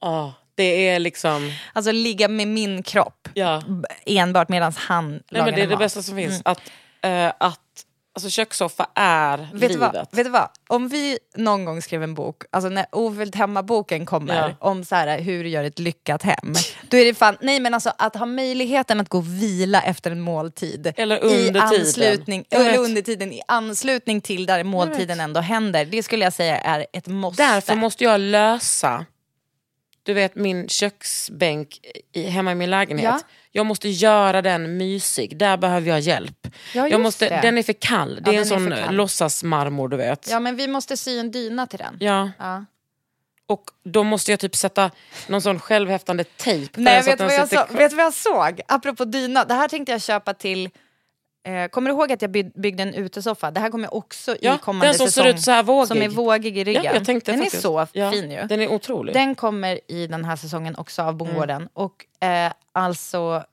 [0.00, 1.52] Ah, det är liksom...
[1.72, 3.62] Alltså ligga med min kropp Ja.
[4.06, 5.78] enbart medan han Nej, lagar men det är det mat.
[5.78, 6.40] bästa som finns.
[6.44, 6.60] Att,
[7.02, 7.60] eh, att
[8.14, 9.76] alltså, kökssoffa är Vet livet.
[9.94, 10.06] vad?
[10.12, 10.48] Vet du vad?
[10.68, 14.68] Om vi någon gång skrev en bok, alltså när Ofullt hemma-boken kommer, Ja.
[14.68, 16.54] om så här, hur du gör ett lyckat hem.
[16.90, 20.10] Då är det fan, nej men alltså att ha möjligheten att gå och vila efter
[20.10, 20.92] en måltid.
[20.96, 21.62] Eller under i tiden.
[21.62, 25.84] anslutning, Jag Eller under tiden, i anslutning till där måltiden ändå händer.
[25.84, 27.42] Det skulle jag säga är ett måste.
[27.42, 29.06] Därför måste jag lösa
[30.02, 31.80] du vet min köksbänk
[32.12, 33.04] i, hemma i min lägenhet.
[33.04, 33.20] Ja.
[33.52, 36.46] Jag måste göra den mysig, där behöver jag hjälp.
[36.74, 37.40] Ja, jag måste, det.
[37.42, 38.94] Den är för kall, det Ja, är en är sån kall.
[38.94, 40.28] låtsasmarmor du vet.
[40.30, 41.96] Ja men vi måste sy en dyna till den.
[42.00, 42.30] Ja.
[43.46, 44.90] Och då måste jag typ sätta
[45.26, 48.60] någon sån självhäftande tejp Nej, vet du vad, sitter vad jag såg?
[48.68, 50.70] Apropå dyna, det här tänkte jag köpa till...
[51.44, 53.50] Eh, kommer du ihåg att jag by- byggde en utesoffa?
[53.50, 55.26] Det här kommer jag också Ja, i kommande den som ser säsong.
[55.34, 55.88] ut så här vågig.
[55.88, 56.82] Som är vågig i ryggen.
[56.84, 57.64] Ja, jag tänkte den faktiskt.
[57.64, 58.42] är så Ja, fin ju.
[58.46, 59.14] Den är otrolig.
[59.14, 61.56] Den kommer i den här säsongen också av bondgården.
[61.56, 61.68] Mm.
[61.74, 63.44] Och eh, alltså,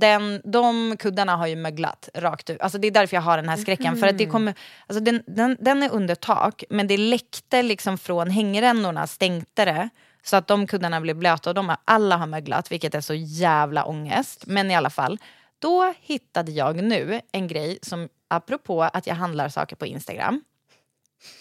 [0.00, 2.60] den, de kuddarna har ju möglat rakt ut.
[2.60, 3.96] Alltså det är därför jag har den här skräcken.
[3.96, 4.32] För att det Mm.
[4.32, 4.54] kommer,
[4.86, 9.88] alltså den, den, den är under tak, men det läckte liksom från hängrännorna, stänkte det.
[10.24, 13.14] Så att de kuddarna blev blöta och de har, alla har möglat, vilket är så
[13.14, 14.42] jävla ångest.
[14.46, 15.18] Men i alla fall,
[15.60, 20.44] då hittade jag nu en grej som, apropå att jag handlar saker på Instagram.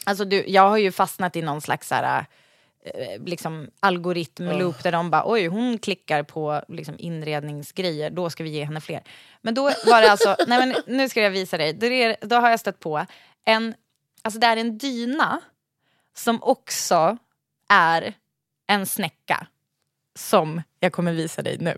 [0.06, 2.26] Alltså du, jag har ju fastnat i någon slags så här,
[2.84, 8.50] eh, liksom algoritmloop där de bara oj hon klickar på liksom inredningsgrejer, då ska vi
[8.50, 9.04] ge henne fler.
[9.42, 12.36] Men då var det alltså, nej men nu ska jag visa dig, då, är, då
[12.36, 13.06] har jag stött på
[13.46, 13.74] en,
[14.22, 15.42] alltså det är en dyna
[16.16, 17.18] som också
[17.70, 18.14] är
[18.68, 19.48] en snäcka
[20.16, 21.78] som jag kommer visa dig nu.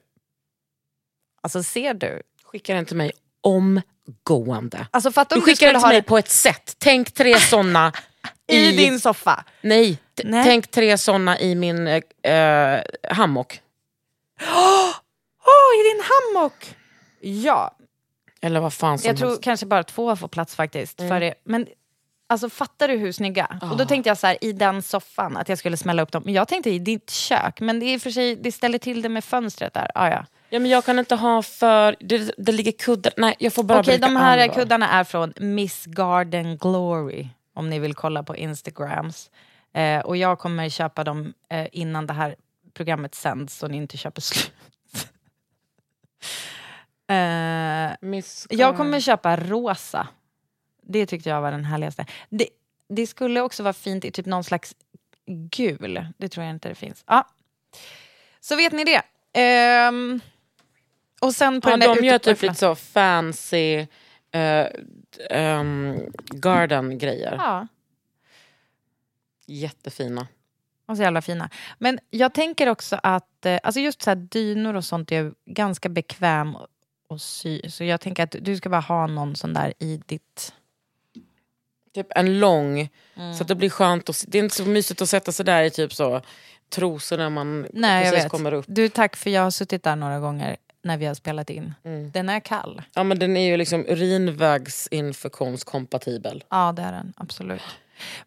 [1.41, 2.21] Alltså ser du?
[2.51, 4.87] Skicka den till mig omgående.
[4.91, 6.75] Alltså Du om du skickar den till mig det på ett sätt.
[6.77, 7.93] Tänk tre såna
[8.47, 9.43] i din soffa.
[9.61, 10.43] Nej, Nej.
[10.43, 12.01] tänk tre såna i min eh,
[12.33, 13.61] eh, hammock.
[15.45, 16.75] Åh, i din hammock!
[17.21, 17.75] Ja,
[18.41, 19.43] Eller vad fan som jag tror helst.
[19.43, 20.99] kanske bara två får plats faktiskt.
[20.99, 21.09] Mm.
[21.09, 21.33] För det.
[21.43, 21.67] Men
[22.29, 23.57] alltså fattar du hur snygga?
[23.61, 23.75] Och Ah.
[23.75, 26.21] då tänkte jag så här, i den soffan att jag skulle smälla upp dem.
[26.25, 28.77] Men jag tänkte i ditt kök, men det är i och för sig, det ställer
[28.77, 29.91] till det med fönstret där.
[29.95, 30.25] Ah, ja.
[30.53, 31.95] Ja, men jag kan inte ha för...
[31.99, 33.13] Det, det ligger kuddar...
[33.17, 34.55] Nej, jag får bara Okej, de här andra.
[34.55, 37.27] kuddarna är från Miss Garden Glory.
[37.53, 39.31] Om ni vill kolla på Instagrams.
[39.73, 42.35] Eh, och jag kommer köpa dem eh, innan det här
[42.73, 44.53] programmet sänds så ni inte köper slut.
[47.07, 50.07] eh, jag kommer köpa rosa.
[50.81, 52.05] Det tyckte jag var den härligaste.
[52.29, 52.47] Det,
[52.89, 54.75] det skulle också vara fint i typ någon slags
[55.27, 56.05] gul.
[56.17, 57.03] Det tror jag inte det finns.
[57.07, 57.27] Ja.
[58.39, 59.01] Så vet ni det.
[59.33, 60.19] Ehm,
[61.21, 63.87] och sen på Ja, de gör typ lite så fancy
[64.31, 64.67] eh,
[65.29, 65.99] ehm,
[66.29, 67.35] garden-grejer.
[67.37, 67.67] Ja.
[69.47, 70.27] Jättefina.
[70.85, 71.49] Och så jävla fina.
[71.77, 75.89] Men jag tänker också att eh, alltså just så här, dynor och sånt är ganska
[75.89, 76.55] bekväm
[77.09, 77.61] att sy.
[77.69, 80.53] Så jag tänker att du ska bara ha någon sån där i ditt...
[81.93, 83.33] Typ en lång, Mm.
[83.33, 84.09] så att det blir skönt.
[84.09, 86.21] Och, det är inte så mysigt att sätta sig där i typ så
[86.69, 88.65] trosor när man Nej, precis kommer upp.
[88.67, 91.73] Du, tack för jag har suttit där några gånger när vi har spelat in.
[91.83, 92.11] Mm.
[92.11, 92.81] Den är kall.
[92.93, 96.43] Ja men den är ju liksom urinvägsinfektionskompatibel.
[96.49, 97.13] Ja, det är den.
[97.17, 97.61] Absolut.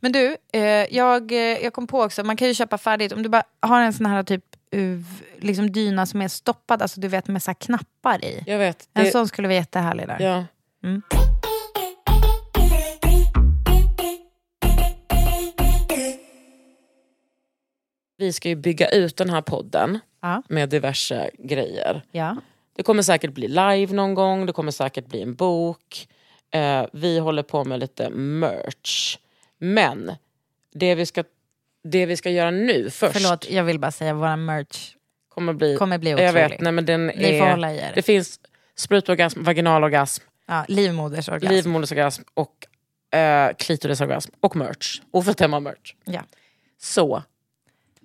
[0.00, 0.62] Men du, eh,
[0.96, 3.12] jag, eh, jag kom på också, man kan ju köpa färdigt.
[3.12, 4.44] Om du bara har en sån här typ
[5.38, 8.42] liksom dyna som är stoppad, alltså du vet med så knappar i.
[8.46, 8.88] Jag vet.
[8.94, 10.20] En det- sån skulle vara jättehärlig där.
[10.20, 10.44] Ja.
[10.84, 11.02] Mm.
[18.16, 20.42] Vi ska ju bygga ut den här podden Ja.
[20.48, 22.02] med diverse grejer.
[22.12, 22.36] Ja.
[22.76, 26.08] Det kommer säkert bli live någon gång, det kommer säkert bli en bok.
[26.50, 29.18] Eh, vi håller på med lite merch.
[29.58, 30.12] Men
[30.74, 31.24] det vi ska,
[31.84, 34.94] det vi ska göra nu först Förlåt, jag vill bara säga våra merch
[35.28, 36.48] kommer bli, kommer bli jag otrolig.
[36.50, 37.92] vet, nej, men den Ni är, får hålla i er.
[37.94, 38.40] Det finns
[38.76, 41.54] sprutorgasm, vaginalorgasm, Ja, livmodersorgasm.
[41.54, 42.66] livmodersorgasm och
[43.18, 45.00] eh, klitorisorgasm och merch.
[45.10, 45.94] Oförstämma merch.
[46.04, 46.20] Ja.
[46.80, 47.22] Så,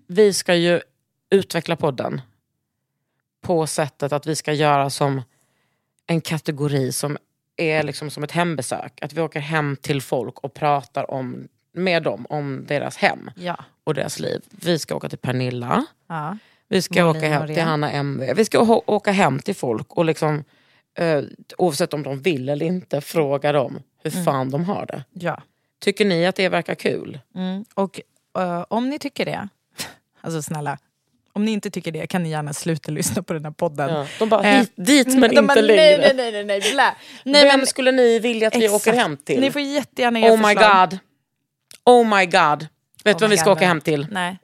[0.07, 0.81] vi ska ju
[1.29, 2.21] utveckla podden
[3.41, 5.21] på sättet att vi ska göra som
[6.07, 7.17] en kategori som
[7.57, 8.99] är liksom som ett hembesök.
[9.01, 13.57] Att vi åker hem till folk och pratar om, med dem om deras hem Ja.
[13.83, 14.41] och deras liv.
[14.51, 16.37] Vi ska åka till Pernilla, Ja.
[16.67, 17.61] vi ska Malin åka hem till.
[17.63, 18.33] Hanna MV.
[18.35, 20.43] Vi ska åka hem till folk och liksom,
[20.97, 21.23] eh,
[21.57, 24.25] oavsett om de vill eller inte, fråga dem hur Mm.
[24.25, 25.03] fan de har det.
[25.13, 25.41] ja.
[25.79, 27.19] Tycker ni att det verkar kul?
[27.35, 27.65] Mm.
[27.73, 28.01] Och
[28.37, 29.47] eh, om ni tycker det,
[30.21, 30.77] alltså snälla,
[31.39, 33.89] om ni inte tycker det kan ni gärna sluta lyssna på den här podden.
[33.89, 34.05] Ja.
[34.19, 35.81] De bara, Eh, dit men inte bara, längre.
[35.81, 36.95] Nej, nej, nej, nej, nej, blä.
[37.23, 38.87] nej Vem men, skulle ni vilja att vi exakt.
[38.87, 39.39] åker hem till?
[39.41, 40.89] Ni får jättegärna ge oh my förslag.
[40.89, 40.99] god.
[41.85, 42.67] Oh my god.
[43.03, 43.67] Vet Oh du vem my vi ska God, åka vem?
[43.69, 44.07] hem till?
[44.11, 44.37] Nej.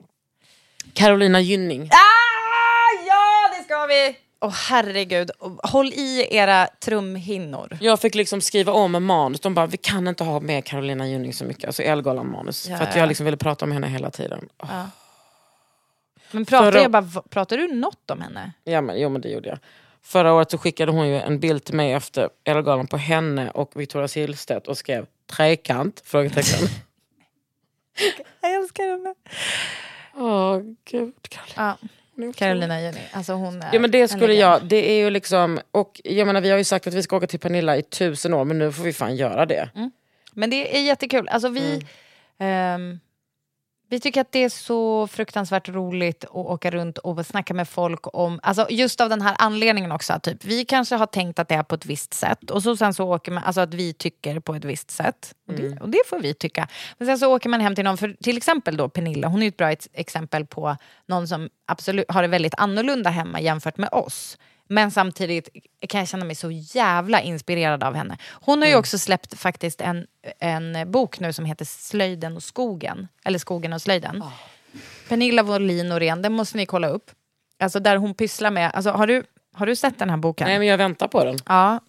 [0.92, 1.82] Carolina Gynning.
[1.82, 4.16] Ah, ja, det ska vi!
[4.40, 5.30] Åh herregud,
[5.62, 7.78] håll i era trumhinnor.
[7.80, 9.40] Jag fick liksom skriva om manus.
[9.40, 11.64] De bara, vi kan inte ha med Carolina Gynning så mycket.
[11.64, 12.68] Alltså Elgalan-manus.
[12.68, 13.00] Ja, för att ja.
[13.00, 14.38] jag liksom ville prata om henne hela tiden.
[14.62, 14.68] Oh.
[14.72, 14.86] Ja.
[16.30, 18.52] Men pratar, Förra- jag bara, pratar du något om henne?
[18.64, 19.58] Ja, men, jo men det gjorde jag.
[20.02, 23.80] Förra året så skickade hon ju en bild till mig efter Elgalan på henne och
[23.80, 26.02] Victoria Silvstedt och skrev trekant?
[26.04, 26.68] Frågetecken.
[28.40, 29.14] Jag älskar henne.
[30.14, 31.14] Åh gud.
[31.28, 31.76] Carolina.
[32.16, 32.32] Ja.
[32.36, 36.00] Carolina Jenny, alltså hon är Ja men det skulle jag, det är ju liksom, och
[36.04, 38.44] jag menar vi har ju sagt att vi ska åka till Pernilla i tusen år
[38.44, 39.68] men nu får vi fan göra det.
[40.32, 41.28] Men det är jättekul.
[41.28, 41.82] Alltså vi,
[42.38, 42.90] Mm.
[42.92, 43.00] ehm,
[43.88, 48.00] vi tycker att det är så fruktansvärt roligt att åka runt och snacka med folk
[48.16, 51.54] om, alltså just av den här anledningen också, typ, vi kanske har tänkt att det
[51.54, 54.40] är på ett visst sätt och så sen så åker man, alltså att vi tycker
[54.40, 55.34] på ett visst sätt.
[55.48, 55.78] Och det, Mm.
[55.78, 56.68] och det får vi tycka.
[56.98, 59.48] Men sen så åker man hem till någon, för till exempel då Pernilla, hon är
[59.48, 60.76] ett bra ex- exempel på
[61.06, 64.38] någon som absolut har det väldigt annorlunda hemma jämfört med oss.
[64.68, 65.48] Men samtidigt
[65.88, 68.18] kan jag känna mig så jävla inspirerad av henne.
[68.30, 70.06] Hon har ju också släppt faktiskt en,
[70.38, 73.08] en bok nu som heter Slöjden och skogen.
[73.24, 74.24] Eller Skogen och slöjden.
[75.08, 77.10] Pernilla Wåhlin Norén, den måste ni kolla upp.
[77.58, 80.48] Alltså där hon pysslar med, alltså har du, har du sett den här boken?
[80.48, 81.36] Nej men jag väntar på den.
[81.46, 81.80] Ja,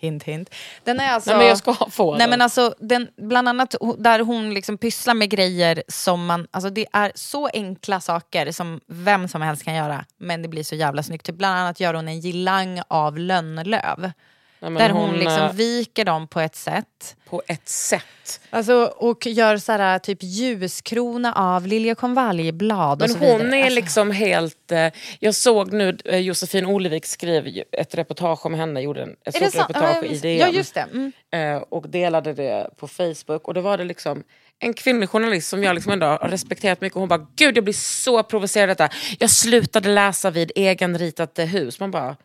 [0.00, 0.54] hint hint.
[0.84, 1.30] Den är alltså...
[1.30, 2.30] Nej men jag ska få Nej den.
[2.30, 6.86] men alltså, den, bland annat där hon liksom pysslar med grejer som man, alltså det
[6.92, 10.04] är så enkla saker som vem som helst kan göra.
[10.18, 11.26] Men det blir så jävla snyggt.
[11.26, 14.12] Typ bland annat gör hon en girlang av lönnlöv.
[14.60, 17.16] Nej, men där hon, liksom eh, viker dem på ett sätt.
[17.28, 18.40] På ett sätt.
[18.50, 23.56] Alltså, och gör så här, typ ljuskrona av liljekonvaljblad och Men så hon vidare.
[23.58, 24.72] är Alltså, liksom helt...
[24.72, 29.42] Eh, jag såg nu eh, Josefin Olivik skrev ett reportage om henne, gjorde en, ett
[29.42, 30.18] är stort reportage i.
[30.18, 30.38] DN.
[30.38, 30.86] Ja just det.
[30.92, 31.12] Mm.
[31.32, 33.48] eh, och delade det på Facebook.
[33.48, 34.22] Och då var det liksom
[34.58, 36.98] en kvinnlig journalist som jag liksom ändå har respekterat mycket.
[36.98, 38.94] Hon bara, gud jag blir så provocerad av detta.
[39.18, 41.80] Jag slutade läsa vid egenritade hus.
[41.80, 42.16] Man bara,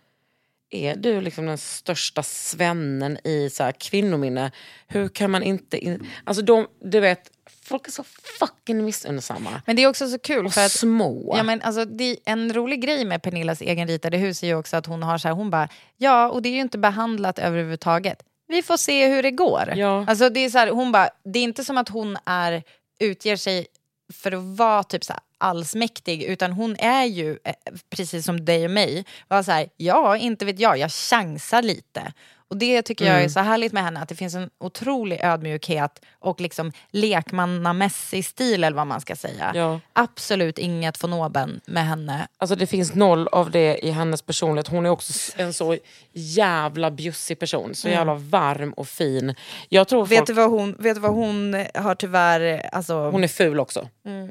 [0.69, 4.51] är du liksom den största svennen i så här, kvinnominne?
[4.87, 5.77] Hur kan man inte...
[5.77, 6.07] In...
[6.23, 7.31] Alltså de, du vet,
[7.63, 8.03] folk är så
[8.39, 9.61] fucking missunnsamma.
[9.65, 11.33] Men det är också så kul Och för att små.
[11.37, 14.85] Ja, men alltså, det, en rolig grej med Pernillas egenritade hus är ju också att
[14.85, 18.23] hon har så här, hon bara, ja och det är ju inte behandlat överhuvudtaget.
[18.47, 19.73] Vi får se hur det går.
[19.75, 20.05] Ja.
[20.07, 22.63] Alltså, det, är så här, hon bara, det är inte som att hon är,
[22.99, 23.67] utger sig
[24.13, 27.53] för att vara typ så här allsmäktig utan hon är ju, eh,
[27.89, 32.13] precis som dig och mig, var så här, ja inte vet jag, jag chansar lite.
[32.49, 36.01] Och det tycker jag är så härligt med henne, att det finns en otrolig ödmjukhet
[36.19, 39.51] och liksom lekmannamässig stil eller vad man ska säga.
[39.55, 39.79] Ja.
[39.93, 42.27] Absolut inget von oben med henne.
[42.37, 44.67] Alltså det finns noll av det i hennes personlighet.
[44.67, 45.77] Hon är också en så
[46.13, 47.75] jävla bjussig person.
[47.75, 49.35] Så jävla varm och fin.
[49.69, 50.09] Jag tror Mm.
[50.09, 52.69] Vet folk, du, vad hon, vet du vad hon har tyvärr...
[52.71, 53.87] Alltså, hon är ful också.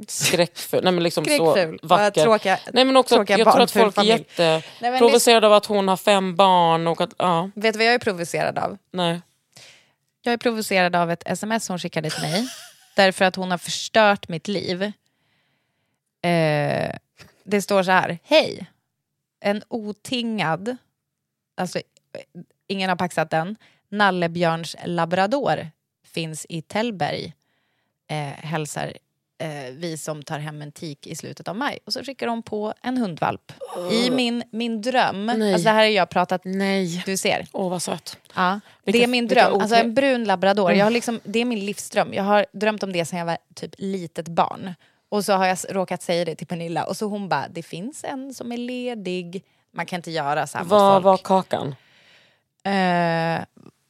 [0.08, 0.80] Skräckful.
[0.84, 1.78] Nej, men liksom Skräckful.
[1.82, 2.24] så vacker.
[2.24, 5.96] tråkiga- Nej, men också, tråkiga jag tror att folk är jätteprovocerade av att hon har
[5.96, 6.86] fem barn.
[6.86, 8.78] Och att, ja, vet du vad jag är provocerad av?
[8.90, 9.20] nej.
[10.26, 12.48] Jag är provocerad av ett sms hon skickade till mig.
[12.96, 14.82] därför att hon har förstört mitt liv.
[16.22, 16.96] Eh,
[17.44, 18.18] det står så här.
[18.22, 18.66] Hej.
[19.40, 20.76] En otingad,
[21.55, 21.80] alltså
[22.66, 23.57] ingen har paxat den,
[23.88, 25.70] nallebjörns labrador
[26.05, 27.34] finns i Tällberg.
[28.09, 28.92] Eh, hälsar
[29.45, 31.78] eh, vi som tar hem en tik i slutet av maj.
[31.86, 33.53] Och så skickar de på en hundvalp.
[33.92, 35.53] I min, min dröm, Nej.
[35.53, 37.03] alltså det här har jag pratat, Nej.
[37.07, 37.47] du ser.
[37.53, 38.18] Åh vad söt.
[38.34, 39.61] Ja, Vilka- det är min dröm.
[39.61, 40.72] Alltså en brun labrador.
[40.72, 42.12] Jag har liksom, det är min livsdröm.
[42.14, 44.74] Jag har drömt om det sedan jag var typ litet barn.
[45.09, 48.05] Och så har jag råkat säga det till Pernilla och så hon bara, det finns
[48.05, 49.45] en som är ledig.
[49.72, 51.05] Man kan inte göra så här mot Vad folk.
[51.05, 51.74] var kakan?
[52.64, 53.45] Eh,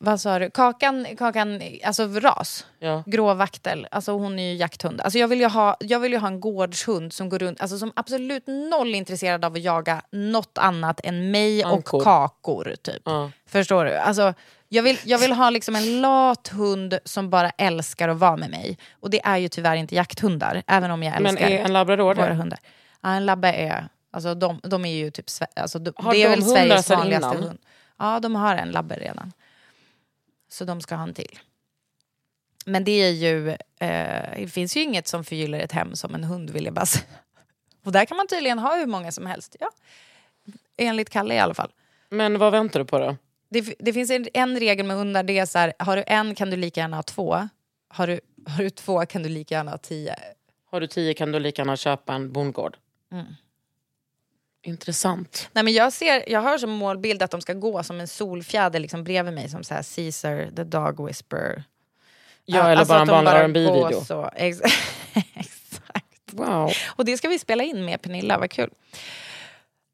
[0.05, 0.51] vad sa du?
[0.51, 2.67] Kakan, kakan alltså ras.
[2.79, 3.03] Ja.
[3.07, 3.87] Grå vaktel.
[3.91, 5.01] Alltså hon är ju jakthund.
[5.01, 7.79] Alltså jag vill ju ha, jag vill ju ha en gårdshund som går runt, alltså
[7.79, 11.99] som absolut noll intresserad av att jaga något annat än mig Ankor.
[11.99, 12.75] och kakor.
[12.83, 13.03] Typ.
[13.05, 13.31] Ja.
[13.47, 13.97] Förstår du?
[13.97, 14.35] Alltså,
[14.69, 18.51] jag, vill, jag vill ha liksom en lat hund som bara älskar att vara med
[18.51, 18.79] mig.
[19.01, 22.15] Och det är ju tyvärr inte jakthundar, även om jag Men älskar är en labrador
[22.15, 22.35] våra det?
[22.35, 22.59] hundar.
[23.03, 25.27] Ja, en labbe är, alltså de, de är ju typ,
[25.57, 27.43] alltså, de, Har det är de väl Sveriges vanligaste innan?
[27.43, 27.59] hund.
[27.99, 29.33] Ja, de har en labbe redan.
[30.55, 31.39] Så de ska ha en till.
[32.67, 36.25] Men det är ju, eh, det finns ju inget som förgyller ett hem som en
[36.25, 37.05] hund vill jag bara säga.
[37.85, 39.57] Och där kan man tydligen ha hur många som helst.
[39.61, 39.71] Ja.
[40.77, 41.73] Enligt Kalle i alla fall.
[42.09, 43.17] Men vad väntar du på då?
[43.49, 46.35] Det, det finns en, en regel med hundar, det är så här, har du en
[46.35, 47.49] kan du lika gärna ha två.
[47.89, 50.17] Har du, har du två kan du lika gärna ha tio.
[50.71, 52.77] Har du tio kan du lika gärna köpa en bondgård.
[53.13, 53.27] Mm.
[54.67, 55.49] Intressant.
[55.53, 58.81] Nej, men jag, ser, jag har som målbild att de ska gå som en solfjäder
[58.81, 61.65] liksom bredvid mig som så här Caesar the dog whisperer.
[62.45, 64.31] Ja, eller alltså bara en vanlig bara rb går video så.
[64.37, 64.61] Ex-
[65.35, 66.33] Exakt.
[66.33, 66.73] Wow.
[66.87, 68.71] Och det ska vi spela in med Pernilla, vad kul.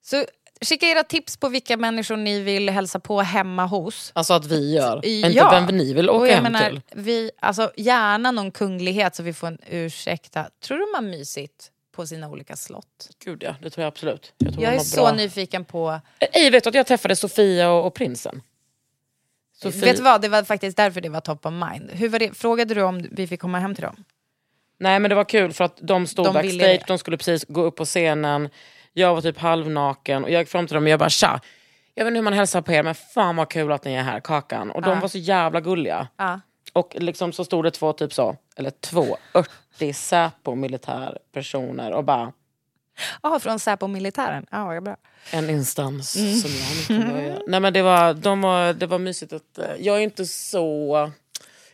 [0.02, 0.24] Så
[0.64, 4.12] skicka era tips på vilka människor ni vill hälsa på hemma hos.
[4.14, 5.00] Alltså att vi gör.
[5.06, 5.28] Ja.
[5.28, 6.80] Inte vem ni vill Och åka jag hem menar, till.
[6.92, 10.50] Vi, alltså, gärna någon kunglighet så vi får en ursäkta.
[10.64, 11.70] Tror du har mysigt
[12.00, 13.10] på sina olika slott.
[13.24, 14.32] Gud ja, det tror jag absolut.
[14.38, 15.12] Jag, tror jag är så bra.
[15.12, 16.00] nyfiken på...
[16.18, 18.42] Eh, Ej, vet du att jag träffade Sofia och, och prinsen?
[19.62, 19.80] Sofie.
[19.80, 21.90] Vet du vad, det var faktiskt därför det var top of mind.
[21.90, 22.36] Hur var det?
[22.36, 24.04] Frågade du om vi fick komma hem till dem?
[24.78, 27.62] Nej men det var kul för att de stod de backstage, de skulle precis gå
[27.62, 28.48] upp på scenen.
[28.92, 31.40] Jag var typ halvnaken och jag gick fram till dem och jag bara tja.
[31.94, 34.02] Jag vet inte hur man hälsar på er men fan vad kul att ni är
[34.02, 34.70] här, Kakan.
[34.70, 34.90] Och ah.
[34.90, 36.08] de var så jävla gulliga.
[36.16, 36.38] Ah.
[36.72, 42.32] Och liksom så stod det två typ så, eller två örter 30 Säpo-militärpersoner och bara...
[43.22, 44.46] Ja, ah, från Säpo-militären.
[44.50, 44.96] Ah, vad bra.
[45.32, 46.34] En instans mm.
[46.34, 47.38] som jag inte mm.
[47.46, 49.58] Nej, men det var, de var, det var mysigt att...
[49.58, 50.94] Eh, jag är inte så...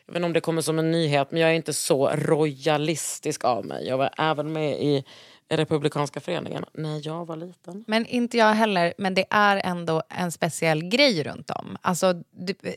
[0.06, 3.44] Jag vet inte om det kommer som en nyhet, men jag är inte så royalistisk
[3.44, 3.86] av mig.
[3.86, 5.04] Jag var även med i
[5.48, 7.84] Republikanska föreningen när jag var liten.
[7.86, 11.76] Men inte jag heller, men det är ändå en speciell grej runt om.
[11.80, 12.14] Alltså,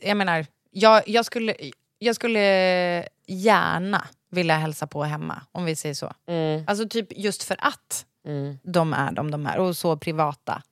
[0.02, 1.54] jag menar, jag, jag skulle...
[2.02, 6.12] Jag skulle gärna vilja hälsa på hemma, om vi säger så.
[6.26, 6.64] Mm.
[6.66, 8.58] Alltså typ just för att Mm.
[8.62, 10.62] de är de de är och så privata.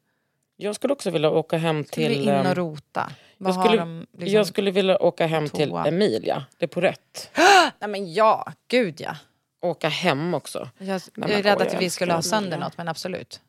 [0.57, 2.23] Jag skulle också vilja åka hem Skulle till...
[2.23, 3.11] in ehm, och rota.
[3.39, 5.87] Vad jag, skulle, de liksom- jag skulle vilja åka hem till toa?
[5.87, 7.31] Emilia, det är på rätt.
[7.81, 9.17] Nej men ja, gud ja.
[9.63, 10.69] Åka hem också.
[10.79, 12.65] Jag, jag är rädd att vi skulle ha sönder Emilia.
[12.67, 13.41] något, men absolut.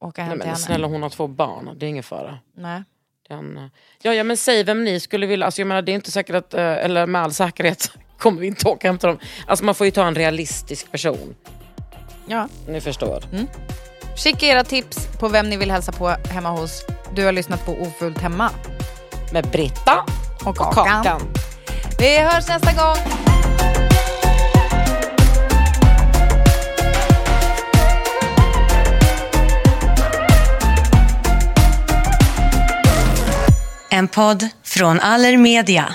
[0.00, 0.58] Åka hem Nej, till men henne.
[0.66, 2.38] snälla hon har två barn, det är ingen fara.
[2.54, 2.82] Nej.
[3.28, 3.64] Den, eh,
[4.02, 6.36] ja, ja men säg vem ni skulle vilja, alltså jag menar det är inte säkert
[6.36, 9.18] att, eh, eller med all säkerhet kommer vi inte åka hem till dem.
[9.46, 11.34] Alltså man får ju ta en realistisk person.
[12.26, 12.48] Ja.
[12.68, 13.24] Ni förstår.
[14.16, 16.84] Skicka era tips på vem ni vill hälsa på hemma hos.
[17.14, 18.50] Du har lyssnat på Ofullt hemma.
[19.32, 20.04] Med Britta
[20.44, 21.20] Och Kakan.
[21.98, 22.96] Vi hörs nästa gång.
[33.90, 35.94] En podd från Allermedia.